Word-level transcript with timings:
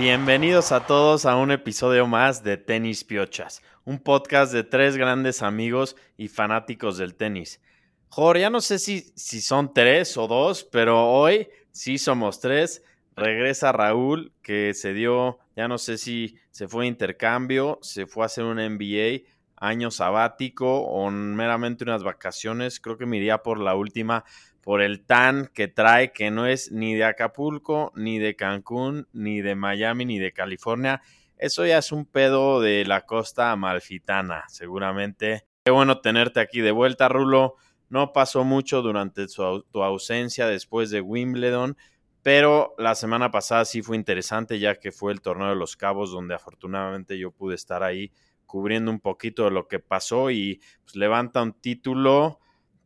Bienvenidos 0.00 0.72
a 0.72 0.86
todos 0.86 1.26
a 1.26 1.36
un 1.36 1.50
episodio 1.50 2.06
más 2.06 2.42
de 2.42 2.56
Tenis 2.56 3.04
Piochas, 3.04 3.60
un 3.84 3.98
podcast 3.98 4.50
de 4.50 4.64
tres 4.64 4.96
grandes 4.96 5.42
amigos 5.42 5.94
y 6.16 6.28
fanáticos 6.28 6.96
del 6.96 7.14
tenis. 7.14 7.60
Jorge, 8.08 8.40
ya 8.40 8.48
no 8.48 8.62
sé 8.62 8.78
si, 8.78 9.12
si 9.14 9.42
son 9.42 9.74
tres 9.74 10.16
o 10.16 10.26
dos, 10.26 10.64
pero 10.64 11.06
hoy 11.06 11.48
sí 11.70 11.98
somos 11.98 12.40
tres. 12.40 12.82
Regresa 13.14 13.72
Raúl, 13.72 14.32
que 14.40 14.72
se 14.72 14.94
dio, 14.94 15.38
ya 15.54 15.68
no 15.68 15.76
sé 15.76 15.98
si 15.98 16.38
se 16.50 16.66
fue 16.66 16.86
a 16.86 16.88
intercambio, 16.88 17.78
se 17.82 18.06
fue 18.06 18.22
a 18.22 18.26
hacer 18.26 18.44
un 18.44 18.56
MBA, 18.56 19.28
año 19.60 19.90
sabático 19.90 20.80
o 20.80 21.10
meramente 21.10 21.84
unas 21.84 22.02
vacaciones. 22.02 22.80
Creo 22.80 22.96
que 22.96 23.06
me 23.06 23.18
iría 23.18 23.42
por 23.42 23.60
la 23.60 23.76
última, 23.76 24.24
por 24.62 24.82
el 24.82 25.04
tan 25.04 25.46
que 25.54 25.68
trae, 25.68 26.12
que 26.12 26.30
no 26.30 26.46
es 26.46 26.72
ni 26.72 26.94
de 26.94 27.04
Acapulco, 27.04 27.92
ni 27.94 28.18
de 28.18 28.34
Cancún, 28.34 29.06
ni 29.12 29.42
de 29.42 29.54
Miami, 29.54 30.04
ni 30.06 30.18
de 30.18 30.32
California. 30.32 31.02
Eso 31.36 31.64
ya 31.64 31.78
es 31.78 31.92
un 31.92 32.06
pedo 32.06 32.60
de 32.60 32.84
la 32.84 33.06
costa 33.06 33.52
amalfitana, 33.52 34.44
seguramente. 34.48 35.46
Qué 35.64 35.70
bueno 35.70 36.00
tenerte 36.00 36.40
aquí 36.40 36.60
de 36.60 36.72
vuelta, 36.72 37.08
Rulo. 37.08 37.54
No 37.88 38.12
pasó 38.12 38.44
mucho 38.44 38.82
durante 38.82 39.26
tu 39.26 39.82
ausencia 39.82 40.46
después 40.46 40.90
de 40.90 41.00
Wimbledon, 41.00 41.76
pero 42.22 42.74
la 42.78 42.94
semana 42.94 43.30
pasada 43.30 43.64
sí 43.64 43.82
fue 43.82 43.96
interesante 43.96 44.58
ya 44.58 44.76
que 44.76 44.92
fue 44.92 45.12
el 45.12 45.20
torneo 45.20 45.48
de 45.48 45.56
los 45.56 45.76
cabos 45.76 46.12
donde 46.12 46.34
afortunadamente 46.34 47.18
yo 47.18 47.30
pude 47.30 47.54
estar 47.54 47.82
ahí 47.82 48.12
cubriendo 48.50 48.90
un 48.90 48.98
poquito 48.98 49.44
de 49.44 49.52
lo 49.52 49.68
que 49.68 49.78
pasó 49.78 50.32
y 50.32 50.60
pues, 50.82 50.96
levanta 50.96 51.40
un 51.40 51.52
título 51.52 52.40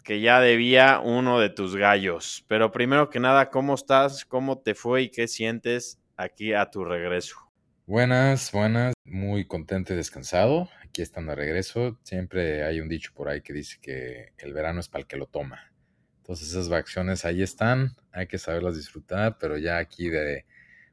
que 0.04 0.20
ya 0.20 0.38
debía 0.38 1.00
uno 1.02 1.40
de 1.40 1.48
tus 1.48 1.74
gallos. 1.74 2.44
Pero 2.48 2.70
primero 2.70 3.08
que 3.08 3.18
nada, 3.18 3.48
¿cómo 3.48 3.74
estás? 3.74 4.26
¿Cómo 4.26 4.58
te 4.58 4.74
fue 4.74 5.02
y 5.02 5.08
qué 5.08 5.26
sientes 5.26 5.98
aquí 6.18 6.52
a 6.52 6.70
tu 6.70 6.84
regreso? 6.84 7.36
Buenas, 7.86 8.52
buenas, 8.52 8.92
muy 9.06 9.46
contento 9.46 9.94
y 9.94 9.96
descansado. 9.96 10.68
Aquí 10.84 11.00
están 11.00 11.26
de 11.26 11.34
regreso. 11.34 11.98
Siempre 12.02 12.62
hay 12.62 12.80
un 12.80 12.88
dicho 12.90 13.12
por 13.14 13.30
ahí 13.30 13.40
que 13.40 13.54
dice 13.54 13.78
que 13.80 14.32
el 14.36 14.52
verano 14.52 14.80
es 14.80 14.88
para 14.88 15.00
el 15.00 15.06
que 15.06 15.16
lo 15.16 15.24
toma. 15.24 15.72
Entonces 16.18 16.50
esas 16.50 16.68
vacaciones 16.68 17.24
ahí 17.24 17.42
están, 17.42 17.96
hay 18.12 18.26
que 18.26 18.36
saberlas 18.36 18.76
disfrutar, 18.76 19.38
pero 19.38 19.56
ya 19.56 19.78
aquí 19.78 20.10
de, 20.10 20.44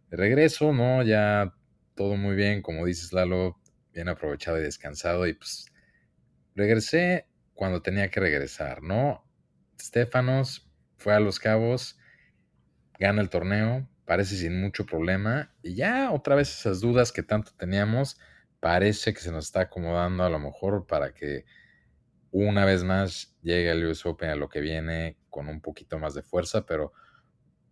de 0.09 0.17
regreso, 0.17 0.72
¿no? 0.72 1.03
Ya 1.03 1.53
todo 1.94 2.16
muy 2.16 2.36
bien, 2.36 2.61
como 2.61 2.86
dices 2.86 3.11
Lalo, 3.11 3.61
bien 3.94 4.09
aprovechado 4.09 4.59
y 4.59 4.64
descansado 4.64 5.28
y 5.28 5.34
pues 5.34 5.66
regresé 6.56 7.28
cuando 7.53 7.81
tenía 7.81 8.09
que 8.09 8.20
regresar, 8.20 8.81
¿no? 8.81 9.23
Stefanos 9.80 10.70
fue 10.98 11.14
a 11.14 11.20
Los 11.20 11.39
Cabos, 11.39 11.98
gana 13.00 13.22
el 13.22 13.30
torneo, 13.30 13.88
parece 14.06 14.36
sin 14.36 14.59
mucho 14.61 14.86
problema. 14.86 15.53
Y 15.61 15.75
ya 15.75 16.11
otra 16.11 16.36
vez 16.36 16.50
esas 16.50 16.81
dudas 16.81 17.11
que 17.11 17.23
tanto 17.23 17.52
teníamos, 17.58 18.20
parece 18.59 19.14
que 19.14 19.20
se 19.20 19.31
nos 19.31 19.45
está 19.45 19.61
acomodando 19.61 20.23
a 20.23 20.30
lo 20.30 20.39
mejor 20.39 20.86
para 20.86 21.14
que 21.14 21.45
una 22.31 22.66
vez 22.66 22.83
más 22.83 23.36
llegue 23.42 23.72
el 23.72 23.86
US 23.86 24.05
Open 24.05 24.30
a 24.30 24.36
lo 24.36 24.50
que 24.50 24.61
viene 24.61 25.17
con 25.30 25.50
un 25.50 25.61
poquito 25.61 26.00
más 26.00 26.14
de 26.14 26.22
fuerza, 26.22 26.66
pero 26.66 26.94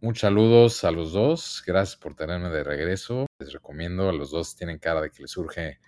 muchos 0.02 0.22
saludos 0.22 0.84
a 0.84 0.92
los 0.92 1.14
dos, 1.14 1.64
gracias 1.66 1.98
por 1.98 2.16
tenerme 2.16 2.50
de 2.50 2.64
regreso, 2.64 3.26
les 3.40 3.54
recomiendo, 3.54 4.10
a 4.10 4.14
los 4.14 4.32
dos 4.32 4.56
tienen 4.56 4.80
cara 4.80 5.02
de 5.02 5.12
que 5.12 5.22
les 5.22 5.32
surge 5.32 5.80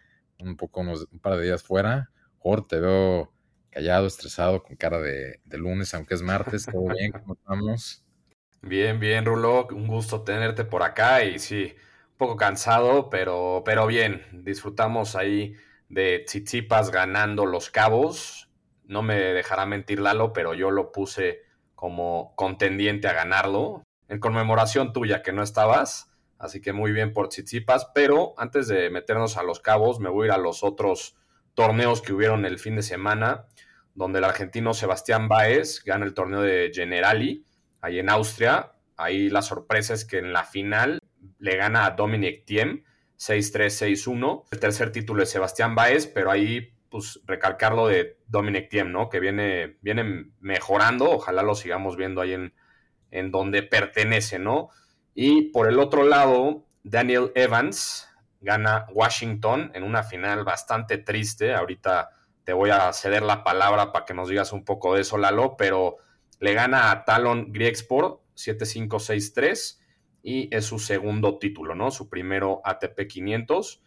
un 0.44 0.58
poco 0.58 0.82
unos, 0.82 1.08
un 1.12 1.20
par 1.20 1.38
de 1.38 1.44
días 1.44 1.64
fuera, 1.64 2.10
Jorge, 2.40 2.66
te 2.70 2.80
veo 2.80 3.32
callado, 3.70 4.08
estresado, 4.08 4.64
con 4.64 4.76
cara 4.76 5.00
de, 5.00 5.40
de 5.46 5.58
lunes, 5.58 5.94
aunque 5.94 6.14
es 6.14 6.22
martes, 6.22 6.66
todo 6.66 6.86
bien, 6.94 7.12
¿cómo 7.24 7.34
estamos? 7.34 8.04
Bien, 8.62 9.00
bien, 9.00 9.26
Rulo, 9.26 9.68
un 9.72 9.88
gusto 9.88 10.24
tenerte 10.24 10.66
por 10.66 10.84
acá 10.84 11.24
y 11.24 11.40
sí, 11.40 11.74
un 12.12 12.18
poco 12.18 12.36
cansado, 12.36 13.10
pero, 13.10 13.64
pero 13.66 13.88
bien, 13.88 14.24
disfrutamos 14.44 15.16
ahí 15.16 15.56
de 15.90 16.24
Tsitsipas 16.26 16.92
ganando 16.92 17.46
los 17.46 17.72
cabos. 17.72 18.50
No 18.86 19.02
me 19.02 19.16
dejará 19.16 19.66
mentir 19.66 20.00
Lalo, 20.00 20.32
pero 20.32 20.54
yo 20.54 20.70
lo 20.70 20.92
puse 20.92 21.42
como 21.74 22.36
contendiente 22.36 23.08
a 23.08 23.14
ganarlo, 23.14 23.82
en 24.08 24.20
conmemoración 24.20 24.94
tuya 24.94 25.24
que 25.24 25.32
no 25.32 25.42
estabas, 25.42 26.11
así 26.42 26.60
que 26.60 26.74
muy 26.74 26.92
bien 26.92 27.14
por 27.14 27.30
Tsitsipas, 27.30 27.92
pero 27.94 28.34
antes 28.38 28.68
de 28.68 28.90
meternos 28.90 29.38
a 29.38 29.44
los 29.44 29.60
cabos, 29.60 30.00
me 30.00 30.10
voy 30.10 30.26
a 30.26 30.28
ir 30.28 30.32
a 30.34 30.38
los 30.38 30.64
otros 30.64 31.16
torneos 31.54 32.02
que 32.02 32.14
hubieron 32.14 32.46
el 32.46 32.60
fin 32.60 32.76
de 32.76 32.82
semana, 32.82 33.46
donde 33.94 34.20
el 34.20 34.26
argentino 34.26 34.74
Sebastián 34.74 35.28
Baez 35.28 35.84
gana 35.84 36.06
el 36.06 36.14
torneo 36.14 36.42
de 36.42 36.72
Generali, 36.74 37.46
ahí 37.82 38.00
en 38.00 38.10
Austria. 38.10 38.74
Ahí 38.98 39.30
la 39.30 39.42
sorpresa 39.42 39.94
es 39.94 40.06
que 40.06 40.20
en 40.20 40.34
la 40.34 40.44
final 40.44 41.00
le 41.40 41.56
gana 41.58 41.86
a 41.86 41.92
Dominic 41.92 42.46
Thiem 42.46 42.84
6-3-6-1. 43.18 44.46
El 44.52 44.60
tercer 44.60 44.92
título 44.92 45.24
es 45.24 45.30
Sebastián 45.30 45.76
Baez, 45.76 46.08
pero 46.08 46.32
ahí 46.32 46.74
pues 46.90 47.22
recalcar 47.26 47.74
lo 47.74 47.88
de 47.88 48.18
Dominic 48.28 48.70
Thiem, 48.70 48.92
¿no? 48.92 49.10
Que 49.10 49.20
viene, 49.20 49.78
viene 49.82 50.32
mejorando, 50.40 51.10
ojalá 51.10 51.42
lo 51.42 51.56
sigamos 51.56 51.96
viendo 51.96 52.22
ahí 52.22 52.34
en, 52.34 52.54
en 53.12 53.32
donde 53.32 53.64
pertenece, 53.64 54.40
¿no? 54.40 54.70
Y 55.14 55.50
por 55.52 55.68
el 55.68 55.80
otro 55.80 56.04
lado, 56.04 56.66
Daniel 56.84 57.32
Evans 57.36 58.08
gana 58.40 58.88
Washington 58.94 59.72
en 59.74 59.84
una 59.84 60.04
final 60.04 60.44
bastante 60.44 60.98
triste. 60.98 61.54
Ahorita 61.54 62.10
te 62.44 62.54
voy 62.54 62.72
a 62.72 62.92
ceder 62.94 63.22
la 63.22 63.44
palabra 63.44 63.92
para 63.92 64.06
que 64.06 64.14
nos 64.14 64.30
digas 64.30 64.52
un 64.52 64.66
poco 64.66 64.96
de 64.96 65.02
eso, 65.02 65.18
Lalo, 65.18 65.56
pero 65.58 65.98
le 66.40 66.54
gana 66.54 66.92
a 66.92 67.06
Talon 67.06 67.52
Griegsport 67.52 68.22
7-5-6-3 68.36 69.80
y 70.24 70.56
es 70.56 70.66
su 70.66 70.80
segundo 70.80 71.38
título, 71.38 71.76
¿no? 71.76 71.92
Su 71.92 72.10
primero 72.10 72.62
ATP 72.64 73.08
500. 73.08 73.82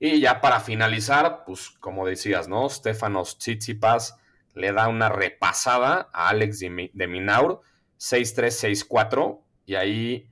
Y 0.00 0.20
ya 0.20 0.40
para 0.40 0.58
finalizar, 0.58 1.44
pues 1.46 1.70
como 1.70 2.06
decías, 2.06 2.48
¿no? 2.48 2.68
Stefanos 2.68 3.38
Tsitsipas 3.38 4.16
le 4.54 4.72
da 4.72 4.88
una 4.88 5.08
repasada 5.08 6.10
a 6.12 6.28
Alex 6.28 6.58
de 6.58 7.06
Minaur 7.06 7.60
6-3-6-4 7.98 9.40
y 9.64 9.76
ahí 9.76 10.28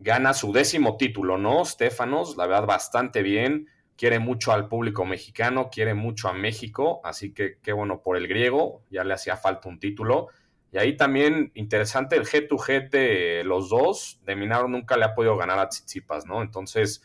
gana 0.00 0.32
su 0.32 0.52
décimo 0.52 0.96
título, 0.96 1.38
¿no? 1.38 1.64
Stefanos, 1.64 2.36
la 2.36 2.46
verdad, 2.46 2.66
bastante 2.66 3.22
bien. 3.22 3.68
Quiere 3.96 4.18
mucho 4.18 4.52
al 4.52 4.66
público 4.66 5.04
mexicano, 5.04 5.68
quiere 5.70 5.92
mucho 5.92 6.28
a 6.28 6.32
México, 6.32 7.02
así 7.04 7.34
que 7.34 7.58
qué 7.62 7.72
bueno 7.74 8.00
por 8.02 8.16
el 8.16 8.26
griego, 8.26 8.82
ya 8.90 9.04
le 9.04 9.12
hacía 9.12 9.36
falta 9.36 9.68
un 9.68 9.78
título. 9.78 10.28
Y 10.72 10.78
ahí 10.78 10.96
también 10.96 11.52
interesante 11.54 12.16
el 12.16 12.26
head 12.32 12.46
to 12.48 12.56
head 12.66 12.90
de 12.90 13.42
los 13.44 13.68
dos. 13.68 14.20
De 14.24 14.36
Minaro 14.36 14.68
nunca 14.68 14.96
le 14.96 15.04
ha 15.04 15.14
podido 15.14 15.36
ganar 15.36 15.58
a 15.58 15.68
Tsitsipas, 15.68 16.24
¿no? 16.24 16.40
Entonces, 16.40 17.02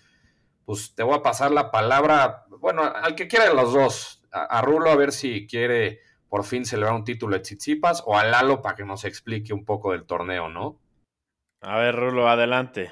pues 0.63 0.95
te 0.95 1.03
voy 1.03 1.17
a 1.17 1.21
pasar 1.21 1.51
la 1.51 1.71
palabra, 1.71 2.45
bueno, 2.59 2.83
al 2.83 3.15
que 3.15 3.27
quiera 3.27 3.49
de 3.49 3.55
los 3.55 3.73
dos. 3.73 4.21
A, 4.31 4.61
Rulo 4.61 4.89
a 4.89 4.95
ver 4.95 5.11
si 5.11 5.47
quiere 5.47 5.99
por 6.29 6.45
fin 6.45 6.65
celebrar 6.65 6.95
un 6.95 7.03
título 7.03 7.35
de 7.35 7.41
Tsitsipas 7.41 8.03
o 8.05 8.17
a 8.17 8.23
Lalo 8.23 8.61
para 8.61 8.75
que 8.75 8.85
nos 8.85 9.03
explique 9.03 9.53
un 9.53 9.65
poco 9.65 9.91
del 9.91 10.05
torneo, 10.05 10.47
¿no? 10.47 10.79
A 11.65 11.77
ver, 11.77 11.95
Rulo, 11.95 12.29
adelante. 12.29 12.91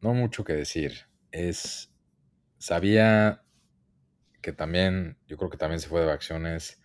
No 0.00 0.14
mucho 0.14 0.44
que 0.44 0.54
decir. 0.54 1.06
Es. 1.30 1.92
Sabía 2.58 3.42
que 4.40 4.52
también, 4.52 5.18
yo 5.26 5.36
creo 5.36 5.50
que 5.50 5.58
también 5.58 5.80
se 5.80 5.88
fue 5.88 6.00
de 6.00 6.06
vacaciones 6.06 6.80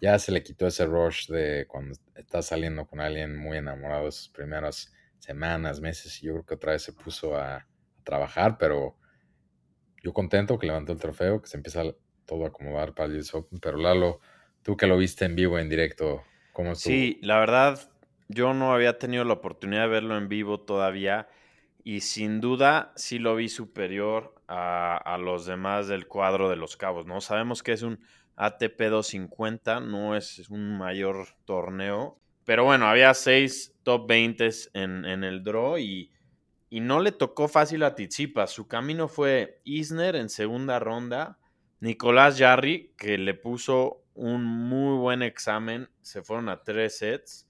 ya 0.00 0.18
se 0.18 0.32
le 0.32 0.42
quitó 0.42 0.66
ese 0.66 0.86
rush 0.86 1.28
de 1.28 1.66
cuando 1.68 1.94
estás 2.14 2.46
saliendo 2.46 2.86
con 2.86 3.00
alguien 3.00 3.36
muy 3.36 3.58
enamorado 3.58 4.10
sus 4.10 4.28
primeras 4.30 4.92
semanas, 5.18 5.80
meses, 5.80 6.22
y 6.22 6.26
yo 6.26 6.32
creo 6.32 6.46
que 6.46 6.54
otra 6.54 6.72
vez 6.72 6.82
se 6.82 6.92
puso 6.92 7.36
a, 7.36 7.66
trabajar, 8.02 8.56
pero 8.58 8.96
yo 10.02 10.14
contento 10.14 10.58
que 10.58 10.66
levantó 10.66 10.92
el 10.92 10.98
trofeo, 10.98 11.42
que 11.42 11.48
se 11.48 11.58
empieza 11.58 11.82
todo 12.24 12.44
a 12.44 12.48
acomodar 12.48 12.94
para 12.94 13.12
el 13.12 13.18
US 13.18 13.34
Open, 13.36 13.60
pero 13.60 13.76
Lalo, 13.76 14.20
tú 14.62 14.74
que 14.74 14.86
lo 14.86 14.96
viste 14.96 15.26
en 15.26 15.36
vivo, 15.36 15.58
en 15.58 15.68
directo, 15.68 16.24
¿cómo 16.54 16.72
estuvo? 16.72 16.94
Sí, 16.94 17.18
la 17.20 17.38
verdad, 17.38 17.78
yo 18.30 18.54
no 18.54 18.72
había 18.72 18.98
tenido 18.98 19.24
la 19.24 19.34
oportunidad 19.34 19.82
de 19.82 19.88
verlo 19.88 20.16
en 20.16 20.28
vivo 20.28 20.60
todavía, 20.60 21.28
y 21.82 22.00
sin 22.00 22.40
duda 22.40 22.92
sí 22.94 23.18
lo 23.18 23.34
vi 23.34 23.48
superior 23.48 24.34
a, 24.46 25.18
los 25.20 25.46
demás 25.46 25.88
del 25.88 26.06
cuadro 26.06 26.48
de 26.48 26.56
los 26.56 26.76
cabos, 26.76 27.06
¿no? 27.06 27.20
Sabemos 27.20 27.62
que 27.62 27.72
es 27.72 27.82
un 27.82 28.00
ATP 28.36 28.82
250, 28.82 29.80
no 29.80 30.16
es 30.16 30.48
un 30.48 30.78
mayor 30.78 31.26
torneo. 31.44 32.18
Pero 32.44 32.64
bueno, 32.64 32.86
había 32.86 33.14
seis 33.14 33.74
top 33.82 34.08
20 34.08 34.50
en, 34.74 35.04
en 35.04 35.24
el 35.24 35.42
draw 35.42 35.78
y, 35.78 36.12
y, 36.68 36.80
no 36.80 37.00
le 37.00 37.12
tocó 37.12 37.48
fácil 37.48 37.82
a 37.82 37.94
Tizipas. 37.94 38.50
Su 38.50 38.66
camino 38.66 39.08
fue 39.08 39.60
Isner 39.64 40.16
en 40.16 40.28
segunda 40.28 40.78
ronda, 40.78 41.38
Nicolás 41.80 42.38
Jarry, 42.38 42.92
que 42.96 43.18
le 43.18 43.34
puso 43.34 44.04
un 44.14 44.44
muy 44.44 44.98
buen 44.98 45.22
examen, 45.22 45.88
se 46.02 46.22
fueron 46.22 46.48
a 46.48 46.62
tres 46.62 46.98
sets. 46.98 47.49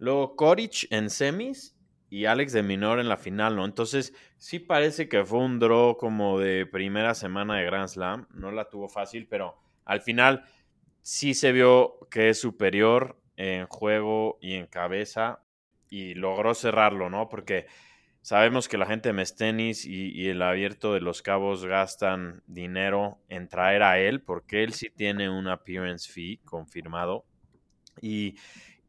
Luego 0.00 0.34
Koric 0.34 0.86
en 0.90 1.10
semis 1.10 1.76
y 2.08 2.24
Alex 2.24 2.54
de 2.54 2.62
Minor 2.62 3.00
en 3.00 3.08
la 3.10 3.18
final, 3.18 3.54
¿no? 3.54 3.66
Entonces, 3.66 4.14
sí 4.38 4.58
parece 4.58 5.10
que 5.10 5.26
fue 5.26 5.40
un 5.40 5.58
draw 5.58 5.98
como 5.98 6.40
de 6.40 6.64
primera 6.64 7.14
semana 7.14 7.56
de 7.56 7.66
Grand 7.66 7.88
Slam. 7.88 8.26
No 8.32 8.50
la 8.50 8.70
tuvo 8.70 8.88
fácil, 8.88 9.28
pero 9.28 9.60
al 9.84 10.00
final 10.00 10.44
sí 11.02 11.34
se 11.34 11.52
vio 11.52 11.98
que 12.10 12.30
es 12.30 12.40
superior 12.40 13.20
en 13.36 13.66
juego 13.66 14.38
y 14.40 14.54
en 14.54 14.66
cabeza 14.66 15.42
y 15.90 16.14
logró 16.14 16.54
cerrarlo, 16.54 17.10
¿no? 17.10 17.28
Porque 17.28 17.66
Sabemos 18.22 18.68
que 18.68 18.76
la 18.76 18.84
gente 18.84 19.08
de 19.08 19.12
Mestenis 19.14 19.86
y, 19.86 20.10
y, 20.12 20.28
el 20.28 20.42
abierto 20.42 20.92
de 20.92 21.00
los 21.00 21.22
cabos 21.22 21.64
gastan 21.64 22.42
dinero 22.46 23.18
en 23.30 23.48
traer 23.48 23.82
a 23.82 23.98
él, 23.98 24.20
porque 24.20 24.62
él 24.62 24.74
sí 24.74 24.90
tiene 24.90 25.30
un 25.30 25.48
appearance 25.48 26.12
fee 26.12 26.38
confirmado. 26.44 27.24
Y, 28.02 28.36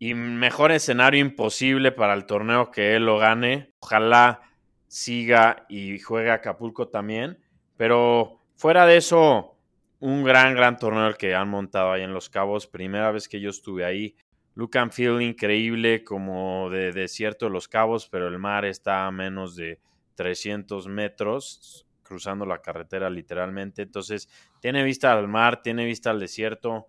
y 0.01 0.15
mejor 0.15 0.71
escenario 0.71 1.21
imposible 1.21 1.91
para 1.91 2.15
el 2.15 2.25
torneo 2.25 2.71
que 2.71 2.95
él 2.95 3.05
lo 3.05 3.19
gane. 3.19 3.71
Ojalá 3.81 4.41
siga 4.87 5.67
y 5.69 5.99
juegue 5.99 6.31
Acapulco 6.31 6.87
también. 6.87 7.37
Pero 7.77 8.39
fuera 8.55 8.87
de 8.87 8.97
eso, 8.97 9.59
un 9.99 10.23
gran, 10.23 10.55
gran 10.55 10.79
torneo 10.79 11.05
el 11.05 11.17
que 11.17 11.35
han 11.35 11.49
montado 11.49 11.91
ahí 11.91 12.01
en 12.01 12.15
Los 12.15 12.31
Cabos. 12.31 12.65
Primera 12.65 13.11
vez 13.11 13.29
que 13.29 13.39
yo 13.39 13.51
estuve 13.51 13.85
ahí. 13.85 14.15
Look 14.55 14.75
and 14.79 14.91
feel 14.91 15.21
increíble 15.21 16.03
como 16.03 16.71
de 16.71 16.91
desierto 16.91 17.45
de 17.45 17.51
Los 17.51 17.67
Cabos, 17.67 18.09
pero 18.09 18.27
el 18.27 18.39
mar 18.39 18.65
está 18.65 19.05
a 19.05 19.11
menos 19.11 19.55
de 19.55 19.79
300 20.15 20.87
metros, 20.87 21.85
cruzando 22.01 22.47
la 22.47 22.59
carretera 22.59 23.07
literalmente. 23.07 23.83
Entonces, 23.83 24.27
tiene 24.61 24.83
vista 24.83 25.11
al 25.13 25.27
mar, 25.27 25.61
tiene 25.61 25.85
vista 25.85 26.09
al 26.09 26.19
desierto. 26.19 26.87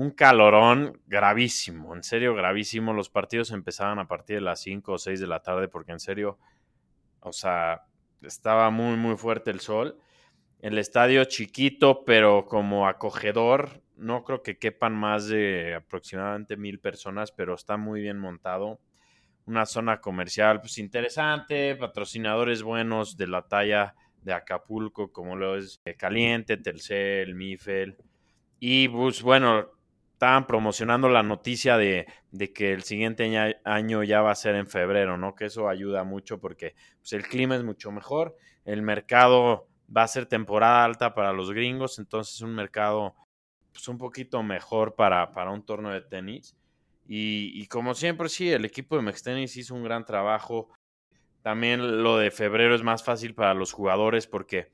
Un 0.00 0.12
calorón 0.12 0.98
gravísimo, 1.06 1.94
en 1.94 2.02
serio 2.02 2.34
gravísimo. 2.34 2.94
Los 2.94 3.10
partidos 3.10 3.50
empezaban 3.50 3.98
a 3.98 4.08
partir 4.08 4.36
de 4.36 4.40
las 4.40 4.62
5 4.62 4.92
o 4.92 4.96
6 4.96 5.20
de 5.20 5.26
la 5.26 5.42
tarde 5.42 5.68
porque 5.68 5.92
en 5.92 6.00
serio, 6.00 6.38
o 7.20 7.34
sea, 7.34 7.82
estaba 8.22 8.70
muy, 8.70 8.96
muy 8.96 9.18
fuerte 9.18 9.50
el 9.50 9.60
sol. 9.60 9.98
El 10.60 10.78
estadio 10.78 11.22
chiquito, 11.26 12.02
pero 12.06 12.46
como 12.46 12.88
acogedor. 12.88 13.82
No 13.94 14.24
creo 14.24 14.42
que 14.42 14.58
quepan 14.58 14.94
más 14.94 15.28
de 15.28 15.74
aproximadamente 15.74 16.56
mil 16.56 16.80
personas, 16.80 17.30
pero 17.30 17.52
está 17.52 17.76
muy 17.76 18.00
bien 18.00 18.18
montado. 18.18 18.80
Una 19.44 19.66
zona 19.66 20.00
comercial, 20.00 20.62
pues 20.62 20.78
interesante, 20.78 21.76
patrocinadores 21.76 22.62
buenos 22.62 23.18
de 23.18 23.26
la 23.26 23.42
talla 23.42 23.94
de 24.22 24.32
Acapulco, 24.32 25.12
como 25.12 25.36
lo 25.36 25.58
es 25.58 25.82
eh, 25.84 25.94
Caliente, 25.94 26.56
Telcel, 26.56 27.34
Mifel. 27.34 27.98
Y 28.58 28.88
pues 28.88 29.20
bueno, 29.20 29.68
estaban 30.20 30.46
promocionando 30.46 31.08
la 31.08 31.22
noticia 31.22 31.78
de, 31.78 32.06
que 32.54 32.74
el 32.74 32.82
siguiente 32.82 33.56
año 33.64 34.02
ya 34.04 34.20
va 34.20 34.32
a 34.32 34.34
ser 34.34 34.54
en 34.54 34.66
febrero, 34.66 35.16
¿no? 35.16 35.34
Que 35.34 35.46
eso 35.46 35.66
ayuda 35.66 36.04
mucho 36.04 36.38
porque 36.38 36.74
pues, 36.98 37.14
el 37.14 37.26
clima 37.26 37.56
es 37.56 37.64
mucho 37.64 37.90
mejor, 37.90 38.36
el 38.66 38.82
mercado 38.82 39.66
va 39.96 40.02
a 40.02 40.08
ser 40.08 40.26
temporada 40.26 40.84
alta 40.84 41.14
para 41.14 41.32
los 41.32 41.50
gringos, 41.50 41.98
entonces 41.98 42.38
un 42.42 42.54
mercado 42.54 43.14
pues, 43.72 43.88
un 43.88 43.96
poquito 43.96 44.42
mejor 44.42 44.94
para, 44.94 45.32
para 45.32 45.52
un 45.52 45.64
torneo 45.64 45.92
de 45.92 46.02
tenis. 46.02 46.54
Y, 47.08 47.52
y, 47.54 47.66
como 47.68 47.94
siempre, 47.94 48.28
sí, 48.28 48.52
el 48.52 48.66
equipo 48.66 48.96
de 48.96 49.02
Mextenis 49.02 49.56
hizo 49.56 49.74
un 49.74 49.84
gran 49.84 50.04
trabajo. 50.04 50.68
También 51.40 52.02
lo 52.02 52.18
de 52.18 52.30
febrero 52.30 52.74
es 52.74 52.82
más 52.82 53.02
fácil 53.02 53.34
para 53.34 53.54
los 53.54 53.72
jugadores 53.72 54.26
porque, 54.26 54.70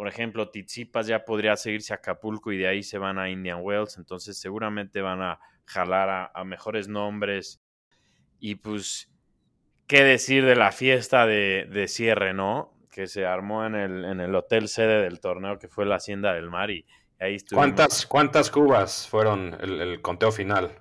por 0.00 0.08
ejemplo, 0.08 0.48
Tizipas 0.48 1.06
ya 1.06 1.26
podría 1.26 1.56
seguirse 1.56 1.92
a 1.92 1.96
Acapulco 1.96 2.52
y 2.52 2.56
de 2.56 2.66
ahí 2.66 2.82
se 2.82 2.96
van 2.96 3.18
a 3.18 3.28
Indian 3.28 3.58
Wells. 3.60 3.98
Entonces 3.98 4.40
seguramente 4.40 5.02
van 5.02 5.20
a 5.20 5.38
jalar 5.66 6.08
a, 6.08 6.30
a 6.34 6.42
mejores 6.42 6.88
nombres. 6.88 7.60
Y 8.38 8.54
pues, 8.54 9.12
¿qué 9.86 10.02
decir 10.02 10.46
de 10.46 10.56
la 10.56 10.72
fiesta 10.72 11.26
de, 11.26 11.68
de 11.70 11.86
cierre, 11.86 12.32
no? 12.32 12.72
que 12.90 13.08
se 13.08 13.26
armó 13.26 13.66
en 13.66 13.74
el, 13.74 14.06
en 14.06 14.20
el 14.22 14.34
hotel 14.34 14.68
sede 14.68 15.02
del 15.02 15.20
torneo 15.20 15.58
que 15.58 15.68
fue 15.68 15.84
la 15.84 15.96
Hacienda 15.96 16.32
del 16.32 16.48
Mar 16.48 16.70
y 16.70 16.86
ahí 17.18 17.34
estuvimos. 17.34 17.66
¿Cuántas, 17.66 18.06
cuántas 18.06 18.50
cubas 18.50 19.06
fueron 19.06 19.54
el, 19.60 20.00
conteo 20.00 20.32
final? 20.32 20.78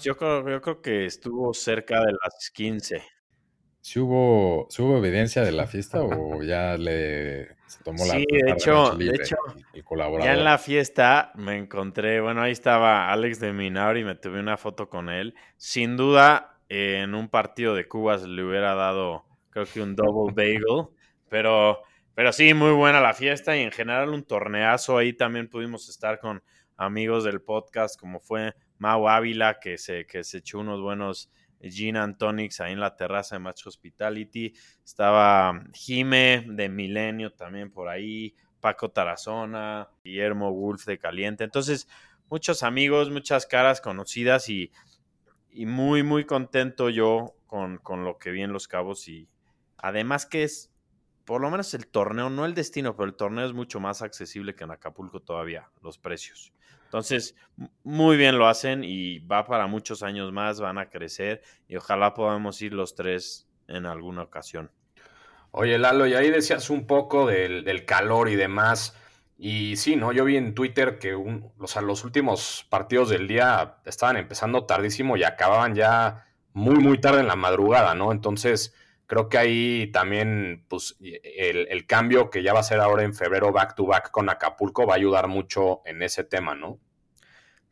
Yo 0.00 0.16
creo, 0.16 0.48
yo 0.48 0.60
creo 0.60 0.80
que 0.80 1.06
estuvo 1.06 1.52
cerca 1.52 1.98
de 1.98 2.12
las 2.12 2.48
15. 2.54 3.02
¿Sí 3.84 4.00
hubo, 4.00 4.66
hubo 4.78 4.96
evidencia 4.96 5.42
de 5.42 5.52
la 5.52 5.66
fiesta 5.66 6.00
o 6.00 6.42
ya 6.42 6.78
le 6.78 7.48
se 7.66 7.84
tomó 7.84 8.06
la 8.06 8.14
Sí, 8.14 8.24
de 8.30 8.50
hecho, 8.50 8.96
de 8.96 9.10
hecho 9.10 9.36
el 9.74 9.84
colaborador? 9.84 10.24
ya 10.24 10.38
en 10.38 10.42
la 10.42 10.56
fiesta 10.56 11.32
me 11.34 11.58
encontré, 11.58 12.18
bueno, 12.22 12.40
ahí 12.40 12.52
estaba 12.52 13.12
Alex 13.12 13.40
de 13.40 13.52
Minauri 13.52 14.00
y 14.00 14.04
me 14.04 14.14
tuve 14.14 14.40
una 14.40 14.56
foto 14.56 14.88
con 14.88 15.10
él. 15.10 15.34
Sin 15.58 15.98
duda, 15.98 16.56
en 16.70 17.14
un 17.14 17.28
partido 17.28 17.74
de 17.74 17.86
Cubas 17.86 18.22
le 18.22 18.42
hubiera 18.42 18.74
dado 18.74 19.26
creo 19.50 19.66
que 19.66 19.82
un 19.82 19.94
double 19.94 20.32
bagel, 20.32 20.88
pero, 21.28 21.82
pero 22.14 22.32
sí, 22.32 22.54
muy 22.54 22.72
buena 22.72 23.02
la 23.02 23.12
fiesta 23.12 23.54
y 23.54 23.60
en 23.60 23.70
general 23.70 24.08
un 24.14 24.24
torneazo. 24.24 24.96
Ahí 24.96 25.12
también 25.12 25.50
pudimos 25.50 25.90
estar 25.90 26.20
con 26.20 26.42
amigos 26.78 27.24
del 27.24 27.42
podcast, 27.42 28.00
como 28.00 28.18
fue 28.18 28.54
Mau 28.78 29.06
Ávila, 29.10 29.60
que 29.60 29.76
se, 29.76 30.06
que 30.06 30.24
se 30.24 30.38
echó 30.38 30.60
unos 30.60 30.80
buenos 30.80 31.30
Gin 31.70 31.96
Antonics 31.96 32.60
ahí 32.60 32.72
en 32.72 32.80
la 32.80 32.96
terraza 32.96 33.36
de 33.36 33.40
Match 33.40 33.66
Hospitality. 33.66 34.52
Estaba 34.84 35.62
Jime 35.72 36.44
de 36.48 36.68
Milenio 36.68 37.32
también 37.32 37.70
por 37.70 37.88
ahí, 37.88 38.34
Paco 38.60 38.90
Tarazona, 38.90 39.88
Guillermo 40.02 40.52
Wolf 40.52 40.84
de 40.86 40.98
Caliente. 40.98 41.44
Entonces, 41.44 41.88
muchos 42.28 42.62
amigos, 42.62 43.10
muchas 43.10 43.46
caras 43.46 43.80
conocidas 43.80 44.48
y, 44.48 44.72
y 45.50 45.66
muy, 45.66 46.02
muy 46.02 46.24
contento 46.24 46.90
yo 46.90 47.34
con, 47.46 47.78
con, 47.78 48.04
lo 48.04 48.18
que 48.18 48.30
vi 48.30 48.42
en 48.42 48.52
Los 48.52 48.68
Cabos 48.68 49.08
y, 49.08 49.28
Además 49.84 50.24
que 50.24 50.44
es, 50.44 50.72
por 51.26 51.42
lo 51.42 51.50
menos 51.50 51.74
el 51.74 51.86
torneo, 51.86 52.30
no 52.30 52.46
el 52.46 52.54
destino, 52.54 52.96
pero 52.96 53.06
el 53.06 53.16
torneo 53.16 53.44
es 53.44 53.52
mucho 53.52 53.80
más 53.80 54.00
accesible 54.00 54.54
que 54.54 54.64
en 54.64 54.70
Acapulco 54.70 55.20
todavía, 55.20 55.70
los 55.82 55.98
precios. 55.98 56.54
Entonces, 56.94 57.34
muy 57.82 58.16
bien 58.16 58.38
lo 58.38 58.46
hacen 58.46 58.84
y 58.84 59.18
va 59.18 59.46
para 59.46 59.66
muchos 59.66 60.04
años 60.04 60.30
más, 60.30 60.60
van 60.60 60.78
a 60.78 60.90
crecer 60.90 61.42
y 61.66 61.74
ojalá 61.74 62.14
podamos 62.14 62.62
ir 62.62 62.72
los 62.72 62.94
tres 62.94 63.48
en 63.66 63.84
alguna 63.84 64.22
ocasión. 64.22 64.70
Oye, 65.50 65.76
Lalo, 65.76 66.06
y 66.06 66.14
ahí 66.14 66.30
decías 66.30 66.70
un 66.70 66.86
poco 66.86 67.26
del, 67.26 67.84
calor 67.84 68.28
y 68.28 68.36
demás. 68.36 68.96
Y 69.36 69.74
sí, 69.74 69.96
¿no? 69.96 70.12
Yo 70.12 70.24
vi 70.24 70.36
en 70.36 70.54
Twitter 70.54 71.00
que 71.00 71.16
un, 71.16 71.50
o 71.58 71.66
sea, 71.66 71.82
los 71.82 72.04
últimos 72.04 72.64
partidos 72.70 73.08
del 73.08 73.26
día 73.26 73.78
estaban 73.86 74.16
empezando 74.16 74.64
tardísimo 74.64 75.16
y 75.16 75.24
acababan 75.24 75.74
ya 75.74 76.26
muy, 76.52 76.76
muy 76.76 77.00
tarde 77.00 77.22
en 77.22 77.26
la 77.26 77.34
madrugada, 77.34 77.96
¿no? 77.96 78.12
Entonces, 78.12 78.72
creo 79.06 79.28
que 79.28 79.38
ahí 79.38 79.90
también, 79.92 80.64
pues, 80.68 80.96
el, 81.00 81.86
cambio 81.86 82.30
que 82.30 82.44
ya 82.44 82.52
va 82.52 82.60
a 82.60 82.62
ser 82.62 82.78
ahora 82.78 83.02
en 83.02 83.14
febrero 83.14 83.50
back 83.50 83.74
to 83.74 83.84
back 83.84 84.12
con 84.12 84.28
Acapulco 84.28 84.86
va 84.86 84.94
a 84.94 84.96
ayudar 84.96 85.26
mucho 85.26 85.82
en 85.86 86.00
ese 86.00 86.22
tema, 86.22 86.54
¿no? 86.54 86.78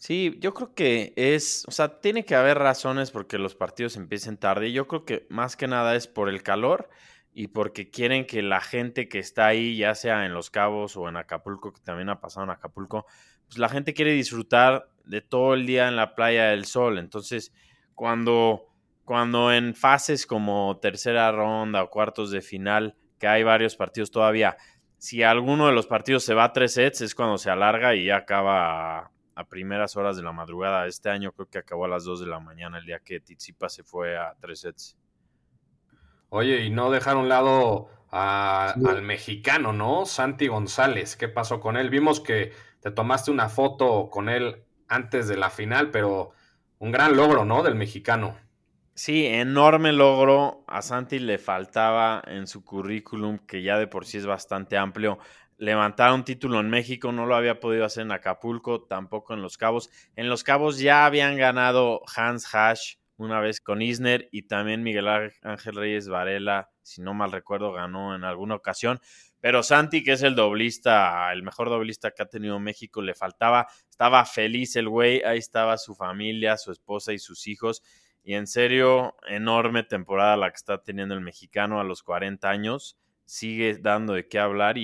Sí, 0.02 0.36
yo 0.40 0.52
creo 0.52 0.74
que 0.74 1.12
es, 1.14 1.64
o 1.68 1.70
sea, 1.70 2.00
tiene 2.00 2.24
que 2.24 2.34
haber 2.34 2.58
razones 2.58 3.12
porque 3.12 3.38
los 3.38 3.54
partidos 3.54 3.96
empiecen 3.96 4.36
tarde. 4.36 4.66
Y 4.66 4.72
yo 4.72 4.88
creo 4.88 5.04
que 5.04 5.28
más 5.30 5.56
que 5.56 5.68
nada 5.68 5.94
es 5.94 6.08
por 6.08 6.28
el 6.28 6.42
calor 6.42 6.90
y 7.32 7.46
porque 7.46 7.88
quieren 7.88 8.26
que 8.26 8.42
la 8.42 8.60
gente 8.60 9.08
que 9.08 9.20
está 9.20 9.46
ahí, 9.46 9.76
ya 9.76 9.94
sea 9.94 10.26
en 10.26 10.34
Los 10.34 10.50
Cabos 10.50 10.96
o 10.96 11.08
en 11.08 11.16
Acapulco, 11.16 11.72
que 11.72 11.80
también 11.82 12.08
ha 12.08 12.20
pasado 12.20 12.42
en 12.42 12.50
Acapulco, 12.50 13.06
pues 13.46 13.58
la 13.58 13.68
gente 13.68 13.94
quiere 13.94 14.10
disfrutar 14.10 14.88
de 15.04 15.20
todo 15.20 15.54
el 15.54 15.66
día 15.66 15.86
en 15.86 15.94
la 15.94 16.16
playa 16.16 16.46
del 16.46 16.64
sol. 16.64 16.98
Entonces, 16.98 17.52
cuando 17.94 18.66
cuando 19.04 19.52
en 19.52 19.72
fases 19.72 20.26
como 20.26 20.80
tercera 20.82 21.30
ronda 21.30 21.80
o 21.80 21.90
cuartos 21.90 22.32
de 22.32 22.42
final, 22.42 22.96
que 23.20 23.28
hay 23.28 23.44
varios 23.44 23.76
partidos 23.76 24.10
todavía, 24.10 24.56
si 24.98 25.22
alguno 25.22 25.68
de 25.68 25.74
los 25.74 25.86
partidos 25.86 26.24
se 26.24 26.34
va 26.34 26.42
a 26.42 26.52
tres 26.52 26.74
sets, 26.74 27.02
es 27.02 27.14
cuando 27.14 27.38
se 27.38 27.50
alarga 27.50 27.94
y 27.94 28.06
ya 28.06 28.16
acaba 28.16 29.12
a, 29.34 29.44
primeras 29.44 29.96
horas 29.96 30.16
de 30.16 30.22
la 30.22 30.32
madrugada. 30.32 30.86
Este 30.86 31.10
año 31.10 31.32
creo 31.32 31.48
que 31.48 31.58
acabó 31.58 31.84
a 31.84 31.88
las 31.88 32.04
2 32.04 32.20
de 32.20 32.26
la 32.26 32.40
mañana, 32.40 32.78
el 32.78 32.86
día 32.86 33.00
que 33.00 33.20
Tizipa 33.20 33.68
se 33.68 33.84
fue 33.84 34.16
a 34.16 34.34
tres 34.40 34.60
sets. 34.60 34.96
Oye, 36.28 36.64
y 36.64 36.70
no 36.70 36.90
dejar 36.90 37.16
un 37.16 37.28
lado 37.28 37.88
al 38.10 39.02
mexicano, 39.02 39.72
¿no? 39.72 40.06
Santi 40.06 40.48
González, 40.48 41.16
¿qué 41.16 41.28
pasó 41.28 41.60
con 41.60 41.76
él? 41.76 41.90
Vimos 41.90 42.20
que 42.20 42.52
te 42.80 42.90
tomaste 42.90 43.30
una 43.30 43.48
foto 43.48 44.10
con 44.10 44.28
él 44.28 44.64
antes 44.88 45.28
de 45.28 45.36
la 45.36 45.50
final, 45.50 45.90
pero 45.90 46.32
un 46.78 46.92
gran 46.92 47.16
logro, 47.16 47.44
¿no? 47.44 47.62
Del 47.62 47.74
mexicano. 47.74 48.36
Sí, 48.94 49.24
enorme 49.24 49.92
logro. 49.92 50.64
A 50.66 50.82
Santi 50.82 51.18
le 51.18 51.38
faltaba 51.38 52.22
en 52.26 52.46
su 52.46 52.62
currículum, 52.62 53.38
que 53.38 53.62
ya 53.62 53.78
de 53.78 53.86
por 53.86 54.04
sí 54.04 54.18
es 54.18 54.26
bastante 54.26 54.76
amplio, 54.76 55.18
levantar 55.62 56.12
un 56.12 56.24
título 56.24 56.58
en 56.58 56.68
México. 56.68 57.12
No 57.12 57.24
lo 57.26 57.36
había 57.36 57.60
podido 57.60 57.84
hacer 57.84 58.02
en 58.02 58.12
Acapulco, 58.12 58.82
tampoco 58.82 59.32
en 59.32 59.42
Los 59.42 59.56
Cabos. 59.56 59.90
En 60.16 60.28
Los 60.28 60.42
Cabos 60.42 60.78
ya 60.78 61.06
habían 61.06 61.36
ganado 61.36 62.02
Hans 62.16 62.52
Hash 62.52 62.96
una 63.16 63.38
vez 63.38 63.60
con 63.60 63.80
Isner 63.80 64.28
y 64.32 64.42
también 64.42 64.82
Miguel 64.82 65.06
Ángel 65.42 65.76
Reyes 65.76 66.08
Varela, 66.08 66.70
si 66.82 67.00
no 67.00 67.14
mal 67.14 67.30
recuerdo, 67.30 67.72
ganó 67.72 68.16
en 68.16 68.24
alguna 68.24 68.56
ocasión. 68.56 68.98
Pero 69.40 69.62
Santi, 69.62 70.02
que 70.02 70.12
es 70.12 70.22
el 70.22 70.34
doblista, 70.34 71.32
el 71.32 71.44
mejor 71.44 71.68
doblista 71.68 72.10
que 72.10 72.24
ha 72.24 72.26
tenido 72.26 72.58
México, 72.58 73.00
le 73.00 73.14
faltaba. 73.14 73.68
Estaba 73.88 74.24
feliz 74.24 74.74
el 74.74 74.88
güey, 74.88 75.22
ahí 75.22 75.38
estaba 75.38 75.78
su 75.78 75.94
familia, 75.94 76.56
su 76.56 76.72
esposa 76.72 77.12
y 77.12 77.18
sus 77.20 77.46
hijos 77.46 77.82
y 78.24 78.34
en 78.34 78.46
serio, 78.46 79.16
enorme 79.26 79.82
temporada 79.82 80.36
la 80.36 80.50
que 80.50 80.56
está 80.56 80.82
teniendo 80.82 81.14
el 81.14 81.20
mexicano 81.20 81.80
a 81.80 81.84
los 81.84 82.02
40 82.02 82.48
años. 82.48 82.96
Sigue 83.24 83.78
dando 83.78 84.12
de 84.12 84.28
qué 84.28 84.38
hablar 84.38 84.78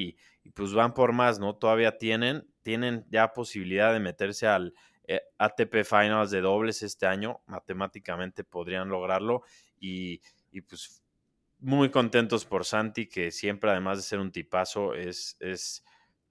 pues 0.54 0.72
van 0.74 0.94
por 0.94 1.12
más, 1.12 1.38
¿no? 1.38 1.56
Todavía 1.56 1.98
tienen, 1.98 2.46
tienen 2.62 3.06
ya 3.10 3.32
posibilidad 3.32 3.92
de 3.92 4.00
meterse 4.00 4.46
al 4.46 4.74
eh, 5.06 5.22
ATP 5.38 5.84
Finals 5.84 6.30
de 6.30 6.40
dobles 6.40 6.82
este 6.82 7.06
año. 7.06 7.40
Matemáticamente 7.46 8.44
podrían 8.44 8.88
lograrlo 8.88 9.42
y, 9.78 10.20
y 10.50 10.60
pues 10.60 11.02
muy 11.60 11.90
contentos 11.90 12.44
por 12.44 12.64
Santi, 12.64 13.08
que 13.08 13.30
siempre, 13.30 13.70
además 13.70 13.98
de 13.98 14.02
ser 14.04 14.20
un 14.20 14.30
tipazo, 14.30 14.94
es, 14.94 15.36
es 15.40 15.84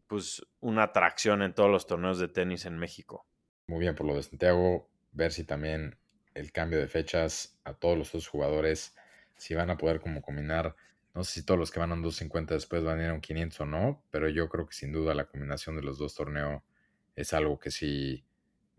pues 0.08 0.42
una 0.62 0.84
atracción 0.84 1.42
en 1.42 1.54
todos 1.54 1.70
los 1.70 1.86
torneos 1.86 2.20
de 2.20 2.30
tenis 2.30 2.66
en 2.66 2.78
México. 2.78 3.28
Muy 3.68 3.80
bien 3.80 3.96
por 3.96 4.08
lo 4.08 4.16
de 4.16 4.24
Santiago, 4.24 4.90
ver 5.12 5.34
si 5.34 5.44
también 5.44 5.98
el 6.34 6.52
cambio 6.52 6.80
de 6.80 6.88
fechas 6.88 7.60
a 7.66 7.74
todos 7.74 7.98
los 7.98 8.12
dos 8.12 8.28
jugadores, 8.28 8.96
si 9.36 9.54
van 9.54 9.70
a 9.70 9.78
poder 9.78 10.00
como 10.00 10.22
combinar, 10.22 10.76
no 11.18 11.24
sé 11.24 11.40
si 11.40 11.46
todos 11.46 11.60
los 11.60 11.72
que 11.72 11.80
van 11.80 11.90
a 11.90 11.96
un 11.96 12.04
250 12.04 12.54
después 12.54 12.84
van 12.84 13.00
a 13.00 13.04
ir 13.06 13.10
a 13.10 13.14
un 13.16 13.22
500 13.22 13.62
o 13.62 13.66
no, 13.66 14.04
pero 14.12 14.30
yo 14.30 14.48
creo 14.50 14.68
que 14.68 14.76
sin 14.76 14.92
duda 14.92 15.16
la 15.16 15.26
combinación 15.26 15.76
de 15.76 15.82
los 15.82 15.98
dos 15.98 16.14
torneos 16.14 16.62
es 17.16 17.34
algo 17.34 17.58
que 17.58 17.72
sí 17.72 18.24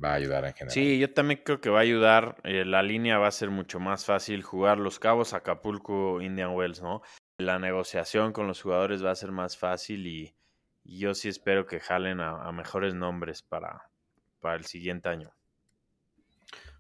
va 0.02 0.12
a 0.12 0.14
ayudar 0.14 0.45
en 0.45 0.52
general. 0.52 0.71
Sí, 0.73 1.00
yo 1.00 1.12
también 1.12 1.40
creo 1.45 1.61
que 1.61 1.68
va 1.68 1.80
a 1.80 1.83
ayudar. 1.83 2.37
Eh, 2.45 2.64
la 2.64 2.85
línea 2.85 3.18
va 3.18 3.26
a 3.26 3.33
ser 3.33 3.50
mucho 3.50 3.80
más 3.80 4.04
fácil 4.04 4.45
jugar 4.45 4.78
Los 4.78 5.00
Cabos, 5.00 5.35
Acapulco, 5.35 6.23
Indian 6.23 6.54
Wells, 6.54 6.80
¿no? 6.80 7.02
La 7.38 7.59
negociación 7.59 8.33
con 8.33 8.47
los 8.47 8.62
jugadores 8.62 9.04
va 9.04 9.11
a 9.11 9.16
ser 9.16 9.33
más 9.33 9.57
fácil 9.57 10.07
y, 10.07 10.37
yo 10.85 11.14
sí 11.14 11.28
espero 11.28 11.66
que 11.66 11.80
jalen 11.80 12.21
a, 12.21 12.50
mejores 12.52 12.95
nombres 12.95 13.42
para, 13.42 13.90
para 14.38 14.54
el 14.54 14.64
siguiente 14.64 15.09
año. 15.09 15.33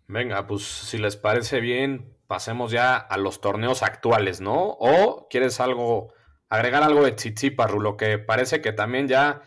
Venga, 0.08 0.46
pues 0.46 0.62
si 0.62 0.96
les 0.96 1.16
parece 1.16 1.60
bien, 1.60 2.16
pasemos 2.26 2.72
ya 2.72 2.96
a 2.96 3.18
los 3.18 3.42
torneos 3.42 3.82
actuales, 3.82 4.40
¿no? 4.40 4.68
O 4.80 5.28
quieres 5.28 5.60
algo, 5.60 6.14
agregar 6.48 6.82
algo 6.82 7.04
de 7.04 7.12
Tsitsipas, 7.12 7.70
Rulo, 7.70 7.98
que 7.98 8.18
parece 8.18 8.62
que 8.62 8.72
también 8.72 9.06
ya 9.06 9.42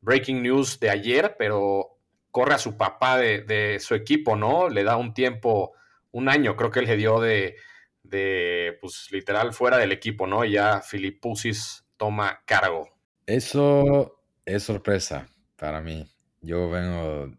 breaking 0.00 0.42
news 0.42 0.78
de 0.78 0.90
ayer, 0.90 1.34
pero 1.36 1.98
corre 2.30 2.54
a 2.54 2.58
su 2.58 2.76
papá 2.76 3.18
de, 3.18 3.78
su 3.80 3.96
equipo, 3.96 4.36
¿no? 4.36 4.68
Le 4.68 4.84
da 4.84 4.96
un 4.96 5.14
tiempo, 5.14 5.72
un 6.12 6.28
año, 6.28 6.54
creo 6.54 6.70
que 6.70 6.82
le 6.82 6.96
dio 6.96 7.18
de, 7.18 7.56
de 8.04 8.78
pues 8.80 9.08
literal 9.10 9.52
fuera 9.52 9.78
del 9.78 9.90
equipo, 9.90 10.28
¿no? 10.28 10.44
Y 10.44 10.52
ya 10.52 10.80
Filipusis 10.80 11.84
toma 11.96 12.42
cargo. 12.44 12.88
Eso 13.26 14.20
es 14.44 14.62
sorpresa 14.62 15.28
para 15.56 15.80
mí. 15.80 16.06
Yo 16.40 16.70
vengo 16.70 17.32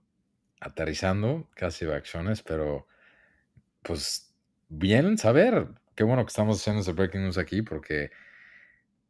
aterrizando 0.66 1.48
casi 1.56 1.86
de 1.86 1.96
acciones, 1.96 2.42
pero 2.42 2.88
pues 3.84 4.34
bien 4.68 5.18
saber. 5.18 5.68
Qué 5.96 6.04
bueno 6.04 6.26
que 6.26 6.30
estamos 6.30 6.60
haciendo 6.60 6.82
ese 6.82 6.94
breaking 6.94 7.22
news 7.22 7.38
aquí 7.38 7.62
porque 7.62 8.10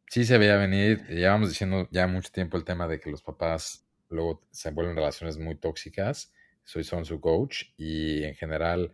sí 0.08 0.24
se 0.24 0.38
veía 0.38 0.56
venir. 0.56 1.06
Llevamos 1.08 1.48
diciendo 1.48 1.88
ya 1.90 2.06
mucho 2.06 2.30
tiempo 2.30 2.58
el 2.58 2.64
tema 2.64 2.86
de 2.86 3.00
que 3.00 3.10
los 3.10 3.22
papás 3.22 3.86
luego 4.10 4.42
se 4.50 4.70
vuelven 4.70 4.96
relaciones 4.96 5.38
muy 5.38 5.56
tóxicas. 5.56 6.32
Soy 6.64 6.84
son 6.84 7.04
su 7.06 7.20
coach 7.20 7.64
y 7.78 8.24
en 8.24 8.34
general, 8.34 8.92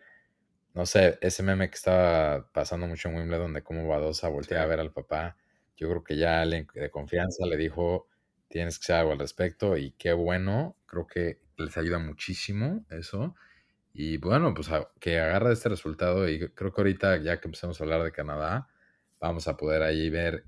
no 0.75 0.87
sé, 0.87 1.19
ese 1.21 1.43
meme 1.43 1.69
que 1.69 1.77
estaba 1.77 2.49
pasando 2.53 2.87
mucho 2.87 3.09
en 3.09 3.17
Wimbledon 3.17 3.47
donde 3.47 3.63
como 3.65 3.89
Badosa 3.89 4.29
voltea 4.29 4.63
a 4.63 4.67
ver 4.67 4.81
al 4.81 4.93
papá, 4.93 5.37
yo 5.77 5.89
creo 5.91 6.05
que 6.05 6.17
ya 6.17 6.45
le, 6.45 6.67
de 6.75 6.91
confianza 6.91 7.47
le 7.47 7.57
dijo, 7.57 8.09
tienes 8.49 8.79
que 8.79 8.85
hacer 8.85 8.97
algo 8.97 9.13
al 9.13 9.19
respecto 9.19 9.77
y 9.77 9.93
qué 9.93 10.13
bueno, 10.13 10.77
creo 10.87 11.07
que 11.09 11.42
les 11.57 11.77
ayuda 11.77 11.99
muchísimo 11.99 12.85
eso. 12.91 13.35
Y 13.95 14.17
bueno, 14.17 14.55
pues 14.55 14.71
que 15.01 15.19
agarra 15.19 15.53
este 15.53 15.69
resultado 15.69 16.29
y 16.29 16.49
creo 16.51 16.73
que 16.73 16.81
ahorita 16.81 17.19
ya 17.19 17.41
que 17.41 17.49
empezamos 17.49 17.81
a 17.81 17.85
hablar 17.85 18.03
de 18.03 18.13
Canadá, 18.13 18.69
vamos 19.21 19.49
a 19.49 19.57
poder 19.57 19.83
ahí 19.83 20.09
ver 20.09 20.45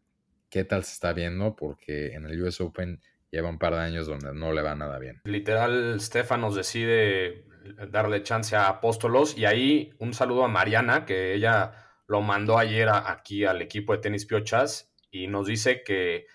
qué 0.49 0.65
tal 0.65 0.85
se 0.85 0.93
está 0.93 1.13
viendo 1.13 1.55
porque 1.57 2.15
en 2.15 2.27
el 2.27 2.43
US 2.43 2.61
Open 2.61 3.01
lleva 3.31 3.49
un 3.49 3.59
par 3.59 3.75
de 3.75 3.81
años 3.81 4.07
donde 4.07 4.33
no 4.33 4.53
le 4.53 4.63
va 4.63 4.75
nada 4.75 4.99
bien. 4.99 5.21
Literal, 5.25 6.01
Stefanos 6.01 6.55
decide 6.55 7.45
darle 7.91 8.23
chance 8.23 8.55
a 8.57 8.69
Apóstolos 8.69 9.37
y 9.37 9.45
ahí 9.45 9.93
un 9.99 10.15
saludo 10.15 10.45
a 10.45 10.49
Mariana, 10.49 11.05
que 11.05 11.35
ella 11.35 11.73
lo 12.07 12.23
mandó 12.23 12.59
ayer 12.59 12.89
aquí 12.89 13.45
al 13.45 13.63
equipo 13.63 13.93
de 13.93 13.99
tenis 13.99 14.27
Piochas 14.27 14.95
y 15.11 15.27
nos 15.27 15.47
dice 15.47 15.83
que 15.83 16.27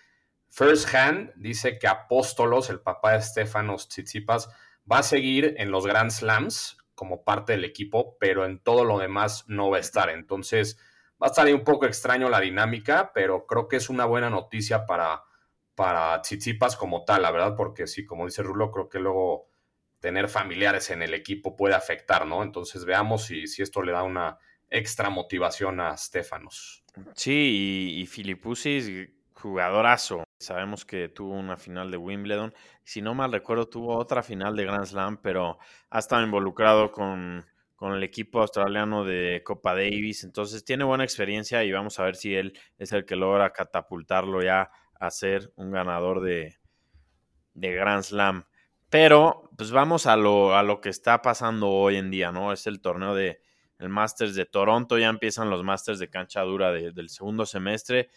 First 0.49 0.93
Hand 0.93 1.33
dice 1.35 1.79
que 1.79 1.87
Apóstolos, 1.87 2.69
el 2.69 2.81
papá 2.81 3.13
de 3.13 3.21
Stefanos 3.21 3.87
Tsitsipas, 3.87 4.49
va 4.91 4.99
a 4.99 5.03
seguir 5.03 5.55
en 5.57 5.71
los 5.71 5.85
Grand 5.85 6.11
Slams 6.11 6.77
como 6.95 7.23
parte 7.23 7.53
del 7.53 7.63
equipo, 7.63 8.17
pero 8.19 8.45
en 8.45 8.59
todo 8.59 8.83
lo 8.83 8.99
demás 8.99 9.45
no 9.47 9.69
va 9.69 9.77
a 9.77 9.81
estar. 9.81 10.09
Entonces 10.09 10.77
va 11.21 11.27
a 11.27 11.29
estar 11.29 11.45
ahí 11.45 11.53
un 11.53 11.63
poco 11.63 11.85
extraño 11.85 12.29
la 12.29 12.39
dinámica, 12.39 13.11
pero 13.13 13.45
creo 13.45 13.67
que 13.67 13.77
es 13.77 13.89
una 13.89 14.05
buena 14.05 14.29
noticia 14.29 14.85
para 14.85 15.23
para 15.79 16.21
Tsitsipas 16.21 16.75
como 16.75 17.05
tal, 17.05 17.21
la 17.21 17.31
verdad, 17.31 17.55
porque 17.55 17.87
sí, 17.87 18.05
como 18.05 18.25
dice 18.25 18.43
Rulo, 18.43 18.69
creo 18.69 18.89
que 18.89 18.99
luego 18.99 19.49
tener 20.01 20.27
familiares 20.27 20.89
en 20.89 21.01
el 21.01 21.13
equipo 21.13 21.55
puede 21.55 21.73
afectar, 21.73 22.25
¿no? 22.25 22.43
Entonces 22.43 22.83
veamos 22.83 23.23
si, 23.23 23.47
si 23.47 23.61
esto 23.61 23.81
le 23.81 23.93
da 23.93 24.03
una 24.03 24.37
extra 24.69 25.09
motivación 25.09 25.79
a 25.79 25.95
Stefanos. 25.95 26.83
Sí, 27.15 27.95
y, 27.95 28.01
y 28.01 29.09
jugadorazo. 29.31 30.25
Sabemos 30.39 30.85
que 30.85 31.09
tuvo 31.09 31.33
una 31.33 31.57
final 31.57 31.91
de 31.91 31.97
Wimbledon. 31.97 32.53
Si 32.83 33.01
no 33.01 33.13
mal 33.13 33.33
recuerdo, 33.33 33.67
tuvo 33.67 33.97
otra 33.97 34.23
final 34.23 34.55
de 34.55 34.63
Grand 34.63 34.85
Slam, 34.85 35.17
pero 35.21 35.59
ha 35.89 35.99
estado 35.99 36.23
involucrado 36.23 36.91
con, 36.91 37.45
con 37.75 37.93
el 37.93 38.03
equipo 38.03 38.39
australiano 38.39 39.03
de 39.03 39.41
Copa 39.45 39.73
Davis. 39.73 40.23
Entonces 40.23 40.63
tiene 40.63 40.85
buena 40.85 41.03
experiencia 41.03 41.63
y 41.65 41.73
vamos 41.73 41.99
a 41.99 42.03
ver 42.03 42.15
si 42.15 42.35
él 42.35 42.57
es 42.77 42.93
el 42.93 43.05
que 43.05 43.17
logra 43.17 43.51
catapultarlo 43.51 44.41
ya 44.41 44.71
a 44.97 45.11
ser 45.11 45.51
un 45.57 45.71
ganador 45.71 46.21
de, 46.21 46.57
de 47.53 47.73
Grand 47.73 48.03
Slam. 48.03 48.45
Pero, 48.89 49.51
pues 49.57 49.71
vamos 49.71 50.07
a 50.07 50.15
lo, 50.15 50.55
a 50.55 50.63
lo 50.63 50.79
que 50.79 50.89
está 50.89 51.21
pasando 51.21 51.69
hoy 51.69 51.97
en 51.97 52.09
día, 52.11 52.31
¿no? 52.31 52.53
Es 52.53 52.65
el 52.65 52.79
torneo 52.79 53.13
de 53.13 53.41
el 53.77 53.89
Masters 53.89 54.35
de 54.35 54.45
Toronto, 54.45 54.97
ya 54.97 55.07
empiezan 55.07 55.49
los 55.49 55.63
Masters 55.63 55.99
de 55.99 56.09
cancha 56.09 56.41
dura 56.41 56.71
del 56.71 57.09
segundo 57.09 57.45
semestre 57.45 58.09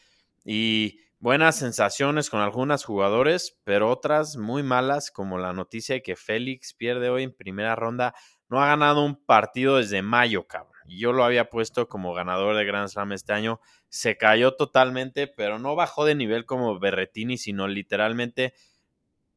y 0.44 0.98
buenas 1.22 1.56
sensaciones 1.56 2.28
con 2.28 2.40
algunas 2.40 2.84
jugadores, 2.84 3.58
pero 3.64 3.88
otras 3.88 4.36
muy 4.36 4.62
malas, 4.62 5.10
como 5.10 5.38
la 5.38 5.54
noticia 5.54 5.94
de 5.94 6.02
que 6.02 6.16
Félix 6.16 6.74
pierde 6.74 7.08
hoy 7.08 7.22
en 7.22 7.32
primera 7.32 7.74
ronda, 7.74 8.14
no 8.50 8.62
ha 8.62 8.66
ganado 8.66 9.02
un 9.02 9.24
partido 9.24 9.78
desde 9.78 10.02
mayo, 10.02 10.46
cabrón 10.46 10.72
yo 10.86 11.12
lo 11.12 11.24
había 11.24 11.48
puesto 11.48 11.88
como 11.88 12.14
ganador 12.14 12.56
de 12.56 12.64
Grand 12.64 12.88
Slam 12.88 13.12
este 13.12 13.32
año. 13.32 13.60
Se 13.88 14.16
cayó 14.16 14.54
totalmente, 14.54 15.26
pero 15.26 15.58
no 15.58 15.74
bajó 15.74 16.04
de 16.04 16.14
nivel 16.14 16.46
como 16.46 16.78
Berretini, 16.78 17.38
sino 17.38 17.68
literalmente 17.68 18.54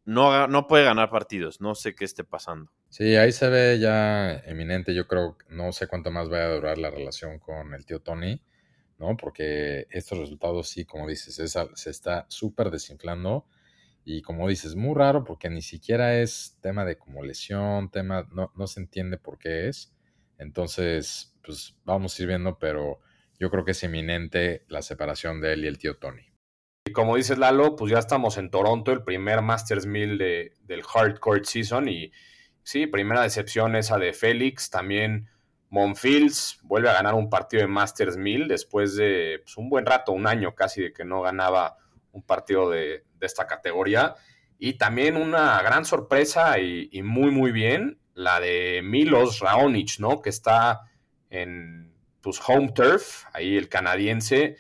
no, 0.04 0.48
no 0.48 0.68
puede 0.68 0.86
ganar 0.86 1.10
partidos. 1.10 1.62
No 1.62 1.76
sé 1.76 1.96
qué 1.96 2.06
esté 2.06 2.24
pasando. 2.24 2.72
Sí, 2.90 3.16
ahí 3.16 3.32
se 3.32 3.50
ve 3.50 3.80
ya 3.80 4.32
eminente. 4.46 4.94
Yo 4.94 5.08
creo, 5.08 5.38
no 5.50 5.72
sé 5.72 5.88
cuánto 5.88 6.12
más 6.12 6.32
va 6.32 6.44
a 6.44 6.56
durar 6.56 6.78
la 6.78 6.90
relación 6.90 7.40
con 7.40 7.74
el 7.74 7.86
tío 7.86 8.00
Tony, 8.00 8.42
¿no? 8.98 9.18
Porque 9.18 9.88
estos 9.90 10.20
resultados, 10.20 10.70
sí, 10.70 10.86
como 10.86 11.08
dices, 11.08 11.36
se 11.74 11.90
está 11.90 12.26
súper 12.30 12.72
desinflando. 12.72 13.46
Y 14.04 14.22
como 14.22 14.48
dices, 14.48 14.76
muy 14.76 14.94
raro 14.94 15.24
porque 15.24 15.50
ni 15.50 15.64
siquiera 15.64 16.20
es 16.22 16.58
tema 16.62 16.86
de 16.86 16.98
como 16.98 17.24
lesión, 17.24 17.90
tema, 17.90 18.28
no, 18.32 18.52
no 18.56 18.68
se 18.68 18.80
entiende 18.80 19.18
por 19.18 19.40
qué 19.40 19.68
es. 19.68 19.94
Entonces, 20.38 21.36
pues 21.44 21.76
vamos 21.86 22.18
a 22.18 22.22
ir 22.22 22.28
viendo, 22.28 22.60
pero 22.60 23.00
yo 23.40 23.50
creo 23.50 23.66
que 23.66 23.72
es 23.72 23.84
inminente 23.84 24.64
la 24.68 24.82
separación 24.82 25.42
de 25.42 25.54
él 25.54 25.66
y 25.66 25.68
el 25.68 25.78
tío 25.78 25.98
Tony. 25.98 26.32
Y 26.88 26.92
como 26.92 27.16
dices 27.16 27.40
Lalo, 27.40 27.76
pues 27.76 27.92
ya 27.92 27.98
estamos 27.98 28.38
en 28.38 28.52
Toronto, 28.52 28.92
el 28.92 29.04
primer 29.04 29.42
Masters 29.42 29.88
1000 29.88 30.18
de, 30.20 30.54
del 30.62 30.84
Hardcore 30.84 31.44
Season 31.44 31.90
y 31.90 32.12
sí, 32.62 32.86
primera 32.86 33.24
decepción 33.24 33.76
esa 33.76 33.98
de 33.98 34.14
Félix, 34.14 34.70
también 34.70 35.30
Monfils 35.70 36.60
vuelve 36.64 36.90
a 36.90 36.94
ganar 36.94 37.16
un 37.16 37.30
partido 37.30 37.62
de 37.62 37.68
Masters 37.68 38.18
1000 38.18 38.48
después 38.48 38.96
de 38.96 39.42
pues, 39.44 39.58
un 39.58 39.70
buen 39.70 39.86
rato, 39.86 40.12
un 40.12 40.28
año 40.28 40.56
casi 40.56 40.84
de 40.84 40.94
que 40.94 41.06
no 41.06 41.22
ganaba 41.22 41.78
un 42.12 42.22
partido 42.24 42.70
de, 42.70 43.04
esta 43.22 43.48
categoría. 43.48 44.16
Y 44.60 44.74
también 44.74 45.18
una 45.18 45.62
gran 45.64 45.84
sorpresa 45.84 46.60
y, 46.60 47.02
muy, 47.02 47.32
muy 47.32 47.52
bien, 47.52 48.00
la 48.14 48.40
de 48.40 48.82
Milos 48.84 49.40
Raonic, 49.40 50.00
¿no? 50.00 50.22
Que 50.22 50.30
está 50.30 50.82
en 51.30 51.92
pues, 52.22 52.40
home 52.46 52.72
turf, 52.72 53.26
ahí 53.34 53.58
el 53.58 53.68
canadiense, 53.68 54.58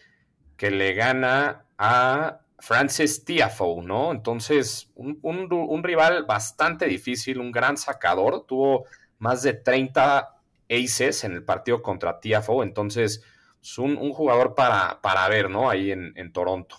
que 0.57 0.71
le 0.71 0.93
gana 0.93 1.65
a 1.77 2.39
Francis 2.59 3.23
Tiafoe, 3.23 3.83
¿no? 3.83 4.11
Entonces, 4.11 4.91
un, 4.95 5.83
rival 5.83 6.25
bastante 6.25 6.87
difícil, 6.87 7.39
un 7.39 7.51
gran 7.51 7.77
sacador, 7.77 8.45
tuvo 8.47 8.85
más 9.19 9.43
de 9.43 9.53
30 9.53 10.34
aces 10.69 11.23
en 11.23 11.33
el 11.33 11.43
partido 11.43 11.81
contra 11.81 12.19
Tiafoe, 12.19 12.63
entonces 12.63 13.23
es 13.61 13.77
un, 13.77 13.97
jugador 14.13 14.55
para, 14.55 15.01
para, 15.01 15.27
ver, 15.27 15.49
¿no? 15.49 15.69
Ahí 15.69 15.91
en, 15.91 16.13
en, 16.15 16.31
Toronto. 16.31 16.77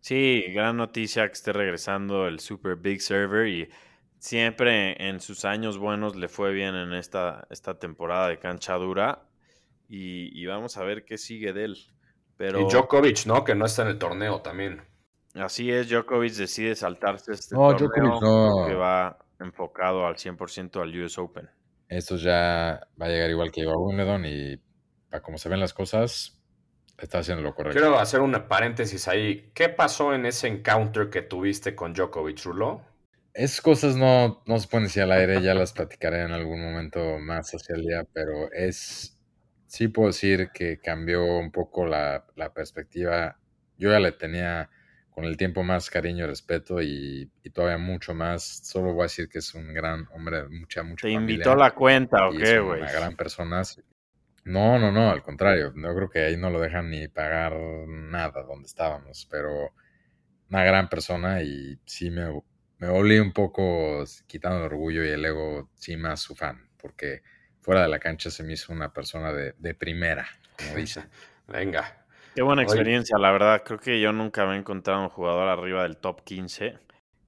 Sí, 0.00 0.44
gran 0.48 0.76
noticia 0.76 1.26
que 1.26 1.32
esté 1.32 1.52
regresando 1.52 2.26
el 2.26 2.40
Super 2.40 2.76
Big 2.76 3.00
Server 3.00 3.46
y 3.46 3.68
siempre 4.18 5.08
en 5.08 5.20
sus 5.20 5.44
años 5.44 5.78
buenos 5.78 6.16
le 6.16 6.28
fue 6.28 6.52
bien 6.52 6.74
en 6.74 6.92
esta, 6.92 7.46
esta 7.50 7.78
temporada 7.78 8.28
de 8.28 8.38
cancha 8.38 8.74
dura 8.74 9.28
y, 9.88 10.46
vamos 10.46 10.76
a 10.78 10.84
ver 10.84 11.04
qué 11.04 11.18
sigue 11.18 11.52
de 11.52 11.64
él. 11.64 11.76
Pero, 12.36 12.60
y 12.60 12.64
Djokovic, 12.64 13.26
¿no? 13.26 13.44
Que 13.44 13.54
no 13.54 13.66
está 13.66 13.82
en 13.82 13.88
el 13.88 13.98
torneo 13.98 14.40
también. 14.40 14.80
Así 15.34 15.70
es, 15.70 15.88
Djokovic 15.90 16.32
decide 16.32 16.74
saltarse 16.74 17.32
este 17.32 17.54
torneo 17.54 18.66
que 18.66 18.74
va 18.74 19.18
enfocado 19.38 20.06
al 20.06 20.16
100% 20.16 20.80
al 20.80 21.02
US 21.02 21.18
Open. 21.18 21.50
Esto 21.96 22.16
ya 22.16 22.88
va 23.00 23.06
a 23.06 23.08
llegar 23.08 23.28
igual 23.28 23.52
que 23.52 23.60
iba 23.60 23.72
a 23.72 23.76
Wimbledon 23.76 24.24
y 24.24 24.58
para 25.10 25.22
como 25.22 25.36
se 25.36 25.50
ven 25.50 25.60
las 25.60 25.74
cosas, 25.74 26.40
está 26.98 27.18
haciendo 27.18 27.42
lo 27.42 27.54
correcto. 27.54 27.78
Quiero 27.78 27.98
hacer 27.98 28.20
un 28.20 28.32
paréntesis 28.48 29.08
ahí. 29.08 29.50
¿Qué 29.54 29.68
pasó 29.68 30.14
en 30.14 30.24
ese 30.24 30.48
encounter 30.48 31.10
que 31.10 31.20
tuviste 31.20 31.74
con 31.74 31.92
Djokovic, 31.92 32.44
Rulo? 32.44 32.80
Esas 33.34 33.60
cosas 33.60 33.96
no, 33.96 34.42
no 34.46 34.58
se 34.58 34.68
pueden 34.68 34.86
decir 34.86 35.02
al 35.02 35.12
aire, 35.12 35.42
ya 35.42 35.54
las 35.54 35.72
platicaré 35.72 36.22
en 36.22 36.32
algún 36.32 36.62
momento 36.62 37.18
más 37.18 37.50
hacia 37.54 37.74
el 37.74 37.82
día, 37.82 38.06
pero 38.12 38.50
es, 38.52 39.18
sí 39.66 39.88
puedo 39.88 40.08
decir 40.08 40.50
que 40.52 40.78
cambió 40.78 41.24
un 41.24 41.50
poco 41.50 41.84
la, 41.84 42.24
la 42.36 42.54
perspectiva. 42.54 43.38
Yo 43.76 43.90
ya 43.90 44.00
le 44.00 44.12
tenía 44.12 44.70
con 45.12 45.24
el 45.24 45.36
tiempo 45.36 45.62
más 45.62 45.90
cariño 45.90 46.24
y 46.24 46.26
respeto 46.26 46.80
y, 46.80 47.30
y, 47.44 47.50
todavía 47.50 47.78
mucho 47.78 48.14
más. 48.14 48.42
Solo 48.42 48.92
voy 48.94 49.02
a 49.02 49.04
decir 49.04 49.28
que 49.28 49.38
es 49.38 49.54
un 49.54 49.72
gran 49.72 50.08
hombre, 50.14 50.48
mucha, 50.48 50.82
mucha 50.82 51.06
¿Te 51.06 51.12
invitó 51.12 51.54
la 51.54 51.72
cuenta 51.72 52.28
o 52.28 52.32
qué, 52.32 52.58
güey? 52.58 52.80
Una 52.80 52.92
gran 52.92 53.14
persona. 53.14 53.62
No, 54.44 54.78
no, 54.78 54.90
no, 54.90 55.10
al 55.10 55.22
contrario. 55.22 55.72
Yo 55.76 55.94
creo 55.94 56.10
que 56.10 56.20
ahí 56.20 56.36
no 56.36 56.50
lo 56.50 56.60
dejan 56.60 56.90
ni 56.90 57.08
pagar 57.08 57.54
nada 57.86 58.42
donde 58.42 58.66
estábamos, 58.66 59.28
pero 59.30 59.72
una 60.48 60.64
gran 60.64 60.88
persona 60.88 61.42
y 61.42 61.78
sí 61.84 62.10
me, 62.10 62.42
me 62.78 62.88
volví 62.88 63.18
un 63.18 63.32
poco 63.32 64.04
quitando 64.26 64.58
el 64.58 64.64
orgullo 64.64 65.04
y 65.04 65.10
el 65.10 65.24
ego, 65.24 65.70
sí 65.74 65.96
más 65.96 66.20
su 66.20 66.34
fan, 66.34 66.68
porque 66.78 67.22
fuera 67.60 67.82
de 67.82 67.88
la 67.88 67.98
cancha 67.98 68.30
se 68.30 68.42
me 68.42 68.54
hizo 68.54 68.72
una 68.72 68.92
persona 68.92 69.32
de, 69.32 69.54
de 69.58 69.74
primera, 69.74 70.26
como 70.58 70.76
dice. 70.76 71.04
Venga, 71.48 72.01
Qué 72.34 72.42
buena 72.42 72.62
experiencia, 72.62 73.18
la 73.18 73.30
verdad. 73.30 73.62
Creo 73.64 73.78
que 73.78 74.00
yo 74.00 74.12
nunca 74.12 74.46
me 74.46 74.54
he 74.54 74.58
encontrado 74.58 75.02
un 75.02 75.08
jugador 75.08 75.48
arriba 75.48 75.82
del 75.82 75.98
top 75.98 76.22
15. 76.24 76.78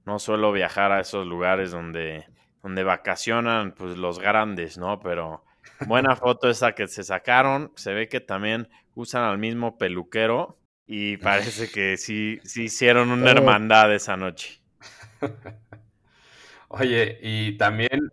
No 0.05 0.19
suelo 0.19 0.51
viajar 0.51 0.91
a 0.91 0.99
esos 0.99 1.27
lugares 1.27 1.71
donde, 1.71 2.25
donde 2.63 2.83
vacacionan 2.83 3.73
pues, 3.73 3.97
los 3.97 4.19
grandes, 4.19 4.77
¿no? 4.77 4.99
Pero 4.99 5.43
buena 5.87 6.15
foto 6.15 6.49
esa 6.49 6.73
que 6.73 6.87
se 6.87 7.03
sacaron. 7.03 7.71
Se 7.75 7.93
ve 7.93 8.09
que 8.09 8.19
también 8.19 8.67
usan 8.95 9.23
al 9.23 9.37
mismo 9.37 9.77
peluquero 9.77 10.57
y 10.87 11.17
parece 11.17 11.69
que 11.71 11.97
sí, 11.97 12.39
sí 12.43 12.63
hicieron 12.63 13.11
una 13.11 13.31
hermandad 13.31 13.93
esa 13.93 14.17
noche. 14.17 14.61
Oye, 16.67 17.19
y 17.21 17.57
también 17.57 18.11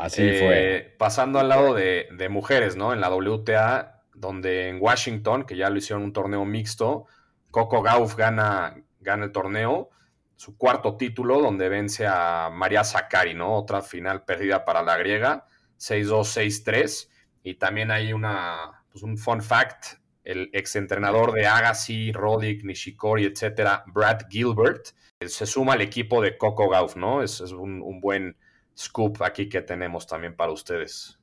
Así 0.00 0.22
eh, 0.22 0.38
fue. 0.38 0.96
Pasando 0.98 1.38
al 1.38 1.50
lado 1.50 1.74
de, 1.74 2.08
de 2.12 2.28
mujeres, 2.30 2.74
¿no? 2.74 2.94
En 2.94 3.02
la 3.02 3.10
WTA 3.10 3.99
donde 4.20 4.68
en 4.68 4.78
Washington, 4.80 5.44
que 5.44 5.56
ya 5.56 5.70
lo 5.70 5.78
hicieron 5.78 6.04
un 6.04 6.12
torneo 6.12 6.44
mixto, 6.44 7.06
Coco 7.50 7.82
Gauff 7.82 8.16
gana, 8.16 8.76
gana 9.00 9.24
el 9.24 9.32
torneo, 9.32 9.90
su 10.36 10.56
cuarto 10.56 10.96
título, 10.96 11.40
donde 11.40 11.68
vence 11.68 12.06
a 12.06 12.50
María 12.52 12.84
Zakari, 12.84 13.34
¿no? 13.34 13.56
Otra 13.56 13.82
final 13.82 14.24
perdida 14.24 14.64
para 14.64 14.82
la 14.82 14.96
griega, 14.98 15.46
6-2, 15.78 16.64
6-3. 16.64 17.08
Y 17.42 17.54
también 17.54 17.90
hay 17.90 18.12
una, 18.12 18.84
pues 18.90 19.02
un 19.02 19.16
fun 19.16 19.42
fact, 19.42 19.98
el 20.22 20.50
exentrenador 20.52 21.32
de 21.32 21.46
Agassi, 21.46 22.12
Roddick, 22.12 22.62
Nishikori, 22.62 23.24
etcétera, 23.24 23.84
Brad 23.86 24.28
Gilbert, 24.28 24.88
se 25.26 25.46
suma 25.46 25.72
al 25.72 25.80
equipo 25.80 26.20
de 26.20 26.36
Coco 26.36 26.68
Gauff, 26.68 26.96
¿no? 26.96 27.22
Es, 27.22 27.40
un 27.40 28.00
buen 28.00 28.36
scoop 28.76 29.22
aquí 29.22 29.48
que 29.48 29.62
tenemos 29.62 30.06
también 30.06 30.36
para 30.36 30.52
ustedes. 30.52 31.18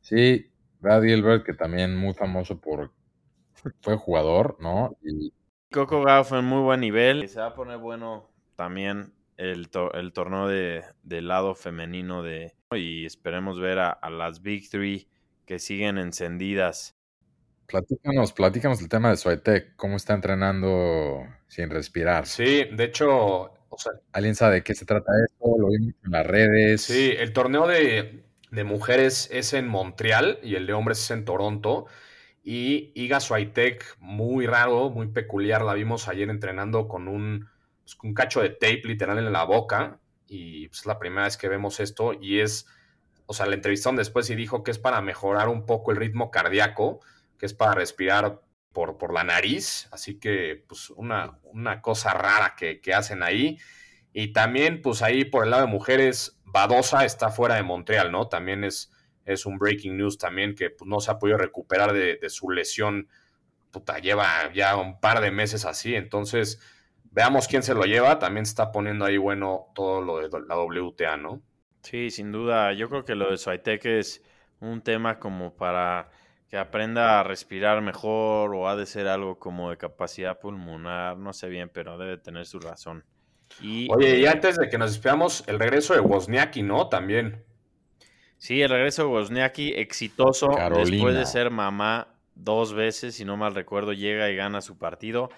Sí, 0.00 0.50
Brad 0.80 1.02
Gilbert, 1.02 1.44
que 1.44 1.54
también 1.54 1.96
muy 1.96 2.14
famoso 2.14 2.60
por. 2.60 2.92
Fue 3.82 3.96
jugador, 3.96 4.56
¿no? 4.60 4.96
Y. 5.02 5.32
Coco 5.70 6.02
Gauff 6.02 6.30
fue 6.30 6.40
en 6.40 6.46
muy 6.46 6.62
buen 6.62 6.80
nivel. 6.80 7.24
Y 7.24 7.28
se 7.28 7.40
va 7.40 7.46
a 7.46 7.54
poner 7.54 7.78
bueno 7.78 8.30
también 8.56 9.12
el, 9.36 9.68
el 9.94 10.12
torneo 10.12 10.48
de, 10.48 10.82
del 11.02 11.28
lado 11.28 11.54
femenino 11.54 12.22
de. 12.22 12.54
Y 12.72 13.04
esperemos 13.04 13.60
ver 13.60 13.78
a, 13.78 13.90
a 13.90 14.10
las 14.10 14.42
Big 14.42 14.68
Three 14.68 15.08
que 15.44 15.58
siguen 15.58 15.98
encendidas. 15.98 16.96
Platícanos, 17.66 18.32
platícanos 18.32 18.80
el 18.80 18.88
tema 18.88 19.10
de 19.10 19.16
Suetec, 19.16 19.76
cómo 19.76 19.96
está 19.96 20.14
entrenando 20.14 21.24
sin 21.46 21.70
respirar. 21.70 22.26
Sí, 22.26 22.64
de 22.72 22.84
hecho, 22.84 23.08
o 23.68 23.78
sea, 23.78 23.92
¿alguien 24.12 24.34
sabe 24.34 24.56
de 24.56 24.62
qué 24.64 24.74
se 24.74 24.84
trata 24.84 25.12
esto? 25.24 25.56
Lo 25.56 25.68
vimos 25.68 25.94
en 26.04 26.10
las 26.10 26.26
redes. 26.26 26.82
Sí, 26.82 27.14
el 27.16 27.32
torneo 27.32 27.68
de, 27.68 28.24
de 28.50 28.64
mujeres 28.64 29.28
es 29.32 29.52
en 29.52 29.68
Montreal 29.68 30.38
y 30.42 30.56
el 30.56 30.66
de 30.66 30.72
hombres 30.72 31.00
es 31.00 31.10
en 31.10 31.24
Toronto. 31.24 31.86
Y 32.42 32.92
Iga 32.94 33.20
Swiatek, 33.20 33.96
muy 33.98 34.46
raro, 34.46 34.90
muy 34.90 35.08
peculiar, 35.08 35.62
la 35.62 35.74
vimos 35.74 36.08
ayer 36.08 36.30
entrenando 36.30 36.88
con 36.88 37.06
un, 37.06 37.48
pues, 37.82 37.96
un 38.02 38.14
cacho 38.14 38.40
de 38.40 38.50
tape 38.50 38.82
literal 38.84 39.18
en 39.18 39.32
la 39.32 39.44
boca. 39.44 40.00
Y 40.26 40.68
pues, 40.68 40.80
es 40.80 40.86
la 40.86 40.98
primera 40.98 41.24
vez 41.24 41.36
que 41.36 41.48
vemos 41.48 41.80
esto. 41.80 42.12
Y 42.14 42.40
es, 42.40 42.66
o 43.26 43.34
sea, 43.34 43.46
la 43.46 43.54
entrevistaron 43.54 43.96
después 43.96 44.28
y 44.30 44.34
dijo 44.34 44.62
que 44.62 44.70
es 44.70 44.78
para 44.78 45.00
mejorar 45.00 45.48
un 45.48 45.66
poco 45.66 45.92
el 45.92 45.98
ritmo 45.98 46.30
cardíaco, 46.30 47.00
que 47.38 47.46
es 47.46 47.54
para 47.54 47.74
respirar 47.74 48.40
por, 48.72 48.98
por 48.98 49.12
la 49.12 49.22
nariz. 49.22 49.88
Así 49.92 50.18
que, 50.18 50.64
pues, 50.66 50.90
una, 50.90 51.38
una 51.42 51.82
cosa 51.82 52.14
rara 52.14 52.54
que, 52.56 52.80
que 52.80 52.94
hacen 52.94 53.22
ahí. 53.22 53.58
Y 54.12 54.32
también, 54.32 54.82
pues 54.82 55.02
ahí 55.02 55.24
por 55.24 55.44
el 55.44 55.50
lado 55.50 55.66
de 55.66 55.72
mujeres, 55.72 56.40
Badosa 56.44 57.04
está 57.04 57.30
fuera 57.30 57.54
de 57.56 57.62
Montreal, 57.62 58.10
¿no? 58.10 58.28
También 58.28 58.64
es, 58.64 58.92
es 59.24 59.46
un 59.46 59.58
breaking 59.58 59.96
news 59.96 60.18
también 60.18 60.54
que 60.54 60.70
pues, 60.70 60.88
no 60.88 61.00
se 61.00 61.10
ha 61.10 61.18
podido 61.18 61.38
recuperar 61.38 61.92
de, 61.92 62.18
su 62.28 62.50
lesión. 62.50 63.08
Puta, 63.70 63.98
lleva 63.98 64.52
ya 64.52 64.76
un 64.76 65.00
par 65.00 65.20
de 65.20 65.30
meses 65.30 65.64
así. 65.64 65.94
Entonces, 65.94 66.60
veamos 67.12 67.46
quién 67.46 67.62
se 67.62 67.74
lo 67.74 67.84
lleva. 67.84 68.18
También 68.18 68.42
está 68.42 68.72
poniendo 68.72 69.04
ahí 69.04 69.16
bueno 69.16 69.66
todo 69.74 70.00
lo 70.00 70.18
de 70.18 70.28
la 70.46 70.56
WTA, 70.56 71.16
¿no? 71.16 71.40
Sí, 71.82 72.10
sin 72.10 72.32
duda. 72.32 72.72
Yo 72.72 72.88
creo 72.88 73.04
que 73.04 73.14
lo 73.14 73.30
de 73.30 73.38
Swiatek 73.38 73.84
es 73.86 74.24
un 74.60 74.82
tema 74.82 75.18
como 75.18 75.54
para 75.54 76.10
que 76.48 76.56
aprenda 76.58 77.20
a 77.20 77.22
respirar 77.22 77.80
mejor 77.80 78.54
o 78.54 78.68
ha 78.68 78.74
de 78.74 78.86
ser 78.86 79.06
algo 79.06 79.38
como 79.38 79.70
de 79.70 79.76
capacidad 79.76 80.40
pulmonar, 80.40 81.16
no 81.16 81.32
sé 81.32 81.48
bien, 81.48 81.70
pero 81.72 81.96
debe 81.96 82.18
tener 82.18 82.44
su 82.44 82.58
razón. 82.58 83.04
Oye, 83.60 84.18
y 84.18 84.26
antes 84.26 84.56
de 84.56 84.68
que 84.68 84.78
nos 84.78 84.92
despidamos, 84.92 85.44
el 85.46 85.58
regreso 85.58 85.94
de 85.94 86.00
Wozniacki, 86.00 86.62
¿no? 86.62 86.88
También. 86.88 87.44
Sí, 88.38 88.62
el 88.62 88.70
regreso 88.70 89.02
de 89.02 89.08
Wozniacki, 89.08 89.74
exitoso. 89.74 90.48
Después 90.74 91.14
de 91.14 91.26
ser 91.26 91.50
mamá 91.50 92.14
dos 92.34 92.72
veces, 92.72 93.14
si 93.14 93.24
no 93.24 93.36
mal 93.36 93.54
recuerdo, 93.54 93.92
llega 93.92 94.30
y 94.30 94.36
gana 94.36 94.60
su 94.62 94.78
partido. 94.78 95.30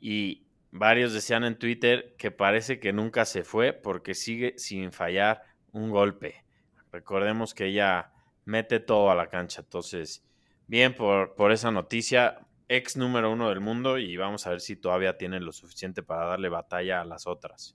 Y 0.00 0.46
varios 0.70 1.12
decían 1.12 1.44
en 1.44 1.58
Twitter 1.58 2.14
que 2.18 2.30
parece 2.30 2.80
que 2.80 2.92
nunca 2.92 3.24
se 3.24 3.44
fue 3.44 3.72
porque 3.72 4.14
sigue 4.14 4.54
sin 4.58 4.92
fallar 4.92 5.42
un 5.72 5.90
golpe. 5.90 6.44
Recordemos 6.92 7.54
que 7.54 7.66
ella 7.66 8.12
mete 8.44 8.80
todo 8.80 9.10
a 9.10 9.14
la 9.14 9.28
cancha. 9.28 9.62
Entonces, 9.62 10.22
bien 10.66 10.94
por, 10.94 11.34
por 11.34 11.52
esa 11.52 11.70
noticia 11.70 12.43
ex 12.68 12.96
número 12.96 13.32
uno 13.32 13.48
del 13.48 13.60
mundo 13.60 13.98
y 13.98 14.16
vamos 14.16 14.46
a 14.46 14.50
ver 14.50 14.60
si 14.60 14.76
todavía 14.76 15.16
tiene 15.16 15.40
lo 15.40 15.52
suficiente 15.52 16.02
para 16.02 16.26
darle 16.26 16.48
batalla 16.48 17.00
a 17.00 17.04
las 17.04 17.26
otras. 17.26 17.74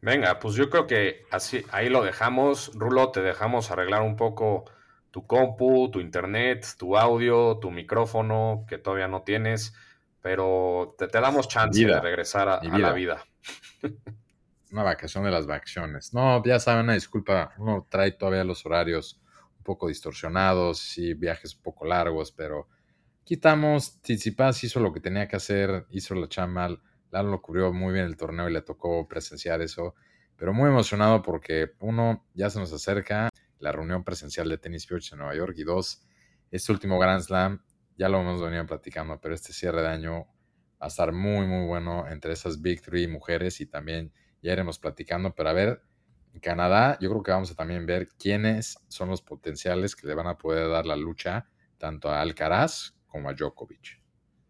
Venga, 0.00 0.38
pues 0.40 0.54
yo 0.56 0.68
creo 0.68 0.86
que 0.86 1.24
así 1.30 1.64
ahí 1.70 1.88
lo 1.88 2.02
dejamos. 2.02 2.72
Rulo, 2.74 3.10
te 3.10 3.22
dejamos 3.22 3.70
arreglar 3.70 4.02
un 4.02 4.16
poco 4.16 4.64
tu 5.12 5.26
compu, 5.26 5.90
tu 5.90 6.00
internet, 6.00 6.66
tu 6.76 6.96
audio, 6.96 7.58
tu 7.58 7.70
micrófono, 7.70 8.64
que 8.66 8.78
todavía 8.78 9.06
no 9.06 9.22
tienes, 9.22 9.74
pero 10.20 10.96
te, 10.98 11.06
te 11.06 11.20
damos 11.20 11.46
chance 11.46 11.84
de 11.84 12.00
regresar 12.00 12.48
a, 12.48 12.54
a, 12.56 12.78
la 12.78 12.92
vida. 12.92 13.24
Una 14.72 14.82
vacación 14.82 15.22
de 15.24 15.30
las 15.30 15.46
vacaciones. 15.46 16.14
No, 16.14 16.42
ya 16.44 16.58
saben, 16.58 16.84
una 16.84 16.94
disculpa, 16.94 17.52
uno 17.58 17.86
trae 17.90 18.12
todavía 18.12 18.42
los 18.42 18.64
horarios 18.64 19.20
un 19.58 19.62
poco 19.62 19.86
distorsionados 19.86 20.96
y 20.96 21.12
viajes 21.12 21.54
un 21.54 21.62
poco 21.62 21.84
largos, 21.84 22.32
pero 22.32 22.68
quitamos. 23.24 24.00
Tsitsipas 24.02 24.64
hizo 24.64 24.80
lo 24.80 24.92
que 24.92 25.00
tenía 25.00 25.28
que 25.28 25.36
hacer, 25.36 25.86
hizo 25.90 26.14
la 26.14 26.28
chamba. 26.28 26.68
Lalo 27.10 27.30
lo 27.30 27.42
cubrió 27.42 27.72
muy 27.72 27.92
bien 27.92 28.06
el 28.06 28.16
torneo 28.16 28.48
y 28.48 28.52
le 28.52 28.62
tocó 28.62 29.06
presenciar 29.06 29.60
eso. 29.60 29.94
Pero 30.36 30.52
muy 30.52 30.68
emocionado 30.68 31.22
porque, 31.22 31.72
uno, 31.80 32.26
ya 32.34 32.50
se 32.50 32.58
nos 32.58 32.72
acerca 32.72 33.28
la 33.58 33.70
reunión 33.70 34.02
presencial 34.02 34.48
de 34.48 34.58
Tennis 34.58 34.86
Pitch 34.86 35.12
en 35.12 35.18
Nueva 35.18 35.34
York. 35.34 35.54
Y 35.56 35.64
dos, 35.64 36.04
este 36.50 36.72
último 36.72 36.98
Grand 36.98 37.22
Slam, 37.22 37.62
ya 37.96 38.08
lo 38.08 38.20
hemos 38.20 38.42
venido 38.42 38.66
platicando, 38.66 39.20
pero 39.20 39.34
este 39.34 39.52
cierre 39.52 39.82
de 39.82 39.88
año 39.88 40.26
va 40.80 40.86
a 40.86 40.88
estar 40.88 41.12
muy, 41.12 41.46
muy 41.46 41.66
bueno 41.66 42.08
entre 42.08 42.32
esas 42.32 42.60
Big 42.60 42.82
Three 42.82 43.06
mujeres 43.06 43.60
y 43.60 43.66
también 43.66 44.12
ya 44.42 44.52
iremos 44.52 44.78
platicando. 44.78 45.34
Pero 45.34 45.50
a 45.50 45.52
ver, 45.52 45.82
en 46.32 46.40
Canadá, 46.40 46.98
yo 47.00 47.10
creo 47.10 47.22
que 47.22 47.30
vamos 47.30 47.50
a 47.52 47.54
también 47.54 47.86
ver 47.86 48.08
quiénes 48.18 48.78
son 48.88 49.10
los 49.10 49.22
potenciales 49.22 49.94
que 49.94 50.06
le 50.06 50.14
van 50.14 50.26
a 50.26 50.38
poder 50.38 50.68
dar 50.70 50.86
la 50.86 50.96
lucha 50.96 51.46
tanto 51.78 52.08
a 52.08 52.20
Alcaraz 52.20 52.94
como 53.12 53.28
a 53.28 53.34
Djokovic. 53.34 54.00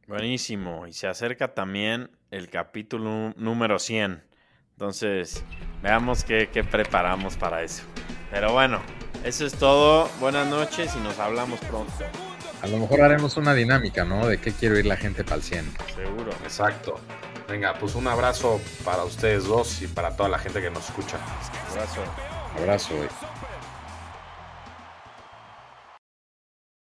Buenísimo. 0.06 0.86
Y 0.86 0.92
se 0.92 1.08
acerca 1.08 1.52
también 1.52 2.10
el 2.30 2.48
capítulo 2.48 3.34
número 3.36 3.78
100. 3.78 4.22
Entonces, 4.70 5.44
veamos 5.82 6.24
qué, 6.24 6.48
qué, 6.50 6.64
preparamos 6.64 7.36
para 7.36 7.62
eso. 7.62 7.82
Pero 8.30 8.52
bueno, 8.52 8.80
eso 9.24 9.44
es 9.44 9.52
todo. 9.54 10.08
Buenas 10.20 10.46
noches 10.46 10.94
y 10.96 11.00
nos 11.00 11.18
hablamos 11.18 11.60
pronto. 11.60 11.92
A 12.62 12.68
lo 12.68 12.78
mejor 12.78 13.02
haremos 13.02 13.36
una 13.36 13.52
dinámica, 13.52 14.04
¿no? 14.04 14.26
De 14.26 14.38
qué 14.38 14.52
quiero 14.52 14.78
ir 14.78 14.86
la 14.86 14.96
gente 14.96 15.24
para 15.24 15.36
el 15.36 15.42
100. 15.42 15.72
Seguro. 15.96 16.30
Exacto. 16.44 17.00
Venga, 17.48 17.74
pues 17.74 17.96
un 17.96 18.06
abrazo 18.06 18.60
para 18.84 19.02
ustedes 19.02 19.44
dos 19.44 19.82
y 19.82 19.88
para 19.88 20.16
toda 20.16 20.28
la 20.28 20.38
gente 20.38 20.62
que 20.62 20.70
nos 20.70 20.88
escucha. 20.88 21.18
Abrazo. 21.70 22.00
Abrazo, 22.56 22.96
güey. 22.96 23.08